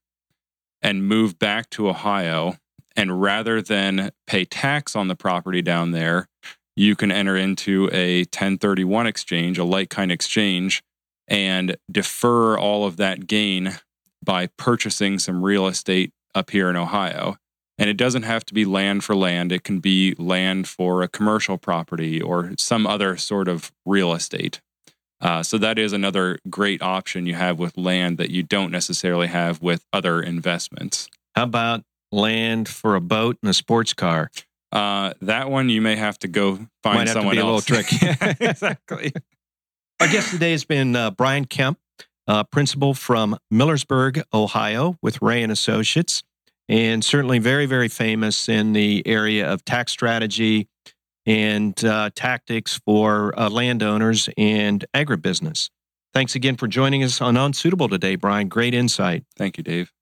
and 0.83 1.09
move 1.09 1.38
back 1.38 1.70
to 1.70 1.88
Ohio. 1.88 2.57
And 2.94 3.22
rather 3.22 3.62
than 3.62 4.11
pay 4.27 4.44
tax 4.44 4.94
on 4.94 5.09
the 5.09 5.14
property 5.14 5.62
down 5.62 5.92
there, 5.92 6.29
you 6.77 6.94
can 6.94 7.11
enter 7.11 7.37
into 7.37 7.88
a 7.92 8.20
1031 8.20 9.07
exchange, 9.07 9.57
a 9.59 9.64
like 9.64 9.88
kind 9.88 10.12
exchange, 10.12 10.83
and 11.27 11.77
defer 11.90 12.59
all 12.59 12.85
of 12.85 12.98
that 12.98 13.27
gain 13.27 13.79
by 14.22 14.48
purchasing 14.56 15.18
some 15.18 15.42
real 15.42 15.66
estate 15.66 16.12
up 16.35 16.50
here 16.50 16.70
in 16.70 16.76
Ohio. 16.76 17.37
And 17.78 17.88
it 17.88 17.96
doesn't 17.96 18.22
have 18.22 18.44
to 18.46 18.54
be 18.54 18.64
land 18.64 19.02
for 19.02 19.16
land, 19.16 19.50
it 19.50 19.64
can 19.64 19.80
be 19.80 20.14
land 20.18 20.68
for 20.68 21.02
a 21.02 21.08
commercial 21.08 21.58
property 21.58 22.20
or 22.20 22.52
some 22.58 22.87
other 22.87 23.16
sort 23.16 23.48
of 23.48 23.72
real 23.85 24.12
estate. 24.12 24.61
Uh, 25.20 25.42
so 25.42 25.56
that 25.56 25.78
is 25.78 25.92
another 25.92 26.38
great 26.50 26.82
option 26.82 27.26
you 27.26 27.35
have 27.35 27.58
with 27.58 27.76
land 27.78 28.18
that 28.18 28.30
you 28.30 28.42
don't 28.42 28.72
necessarily 28.72 29.28
have 29.28 29.62
with 29.62 29.85
other 29.92 30.20
investments. 30.20 31.08
How 31.35 31.44
about 31.44 31.82
land 32.11 32.68
for 32.68 32.96
a 32.96 33.00
boat 33.00 33.38
and 33.42 33.48
a 33.48 33.54
sports 33.54 33.94
car? 33.94 34.30
Uh, 34.72 35.12
that 35.20 35.50
one 35.50 35.68
you 35.68 35.80
may 35.80 35.96
have 35.96 36.18
to 36.18 36.28
go 36.28 36.56
find 36.56 36.68
Might 36.82 37.08
have 37.08 37.08
to 37.08 37.12
someone 37.12 37.37
be 37.37 37.40
a 37.40 37.44
little 37.44 37.61
tricky. 37.61 37.96
exactly. 38.44 39.12
Our 40.00 40.08
guest 40.08 40.30
today 40.30 40.50
has 40.50 40.64
been 40.64 40.96
uh, 40.96 41.12
Brian 41.12 41.46
Kempf, 41.46 41.76
uh, 42.26 42.44
principal 42.44 42.94
from 42.94 43.37
Millersburg, 43.52 44.22
Ohio, 44.32 44.96
with 45.02 45.20
Rea 45.20 45.42
and 45.42 45.52
Associates, 45.52 46.22
and 46.68 47.04
certainly 47.04 47.38
very, 47.38 47.66
very 47.66 47.88
famous 47.88 48.48
in 48.48 48.72
the 48.72 49.02
area 49.06 49.50
of 49.50 49.64
tax 49.64 49.92
strategy 49.92 50.68
and 51.26 51.85
uh, 51.85 52.11
tactics 52.14 52.80
for 52.85 53.38
uh, 53.38 53.48
landowners 53.48 54.28
and 54.37 54.85
agribusiness. 54.94 55.70
Thanks 56.12 56.35
again 56.35 56.56
for 56.56 56.68
joining 56.68 57.02
us 57.02 57.20
on 57.20 57.37
Unsuitable 57.37 57.88
today, 57.88 58.16
Brian. 58.16 58.48
Great 58.48 58.74
insight. 58.74 59.24
Thank 59.37 59.56
you, 59.56 59.64
Dave. 59.64 59.92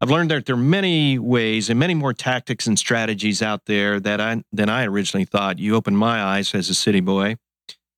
I've 0.00 0.10
learned 0.10 0.30
that 0.30 0.44
there 0.44 0.54
are 0.54 0.58
many 0.58 1.18
ways 1.18 1.70
and 1.70 1.78
many 1.78 1.94
more 1.94 2.12
tactics 2.12 2.66
and 2.66 2.78
strategies 2.78 3.40
out 3.40 3.64
there 3.64 3.98
that 4.00 4.20
I 4.20 4.42
than 4.52 4.68
I 4.68 4.84
originally 4.84 5.24
thought. 5.24 5.58
You 5.58 5.74
opened 5.76 5.96
my 5.96 6.22
eyes 6.22 6.54
as 6.54 6.68
a 6.68 6.74
city 6.74 7.00
boy. 7.00 7.36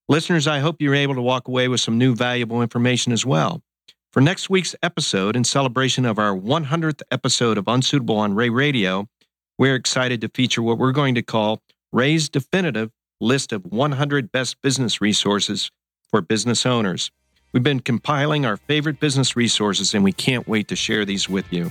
Listeners, 0.08 0.46
I 0.46 0.60
hope 0.60 0.80
you're 0.80 0.94
able 0.94 1.16
to 1.16 1.22
walk 1.22 1.48
away 1.48 1.66
with 1.66 1.80
some 1.80 1.98
new 1.98 2.14
valuable 2.14 2.62
information 2.62 3.12
as 3.12 3.26
well. 3.26 3.60
For 4.16 4.22
next 4.22 4.48
week's 4.48 4.74
episode, 4.83 5.37
in 5.37 5.44
celebration 5.44 6.07
of 6.07 6.18
our 6.18 6.35
100th 6.35 7.02
episode 7.11 7.59
of 7.59 7.68
Unsuitable 7.68 8.16
on 8.16 8.33
Rea 8.33 8.48
Radio, 8.48 9.11
we're 9.59 9.74
excited 9.74 10.22
to 10.22 10.31
feature 10.31 10.62
what 10.62 10.79
we're 10.79 10.92
going 10.92 11.14
to 11.16 11.22
call 11.22 11.61
Rea's 11.92 12.31
definitive 12.31 12.90
list 13.20 13.52
of 13.52 13.66
100 13.66 14.33
best 14.33 14.62
business 14.62 15.02
resources 15.02 15.70
for 16.11 16.22
business 16.22 16.64
owners. 16.64 17.11
We've 17.52 17.62
been 17.62 17.81
compiling 17.81 18.46
our 18.46 18.57
favorite 18.57 19.00
business 19.00 19.37
resources, 19.37 19.92
and 19.92 20.02
we 20.02 20.12
can't 20.12 20.48
wait 20.48 20.68
to 20.68 20.76
share 20.76 21.05
these 21.05 21.29
with 21.29 21.52
you. 21.52 21.70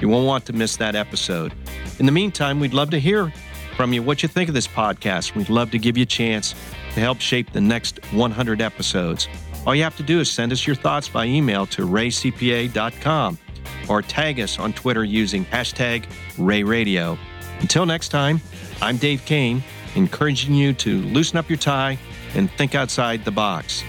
You 0.00 0.08
won't 0.08 0.26
want 0.26 0.46
to 0.46 0.52
miss 0.52 0.76
that 0.78 0.96
episode. 0.96 1.54
In 2.00 2.06
the 2.06 2.12
meantime, 2.12 2.58
we'd 2.58 2.74
love 2.74 2.90
to 2.90 2.98
hear 2.98 3.32
from 3.76 3.92
you 3.92 4.02
what 4.02 4.20
you 4.24 4.28
think 4.28 4.48
of 4.48 4.54
this 4.56 4.66
podcast. 4.66 5.36
We'd 5.36 5.48
love 5.48 5.70
to 5.70 5.78
give 5.78 5.96
you 5.96 6.02
a 6.02 6.06
chance 6.06 6.56
to 6.94 7.00
help 7.00 7.20
shape 7.20 7.52
the 7.52 7.60
next 7.60 8.00
100 8.12 8.60
episodes. 8.60 9.28
All 9.66 9.74
you 9.74 9.82
have 9.82 9.96
to 9.96 10.02
do 10.02 10.20
is 10.20 10.30
send 10.30 10.52
us 10.52 10.66
your 10.66 10.76
thoughts 10.76 11.08
by 11.08 11.24
email 11.24 11.66
to 11.66 11.86
reacpa.com 11.86 13.38
or 13.88 14.02
tag 14.02 14.40
us 14.40 14.58
on 14.58 14.72
Twitter 14.72 15.04
using 15.04 15.44
hashtag 15.46 16.04
ReaRadio. 16.36 17.18
Until 17.60 17.86
next 17.86 18.08
time, 18.08 18.40
I'm 18.82 18.98
Dave 18.98 19.24
Kane, 19.24 19.62
encouraging 19.94 20.54
you 20.54 20.74
to 20.74 21.00
loosen 21.02 21.38
up 21.38 21.48
your 21.48 21.58
tie 21.58 21.98
and 22.34 22.50
think 22.52 22.74
outside 22.74 23.24
the 23.24 23.30
box. 23.30 23.82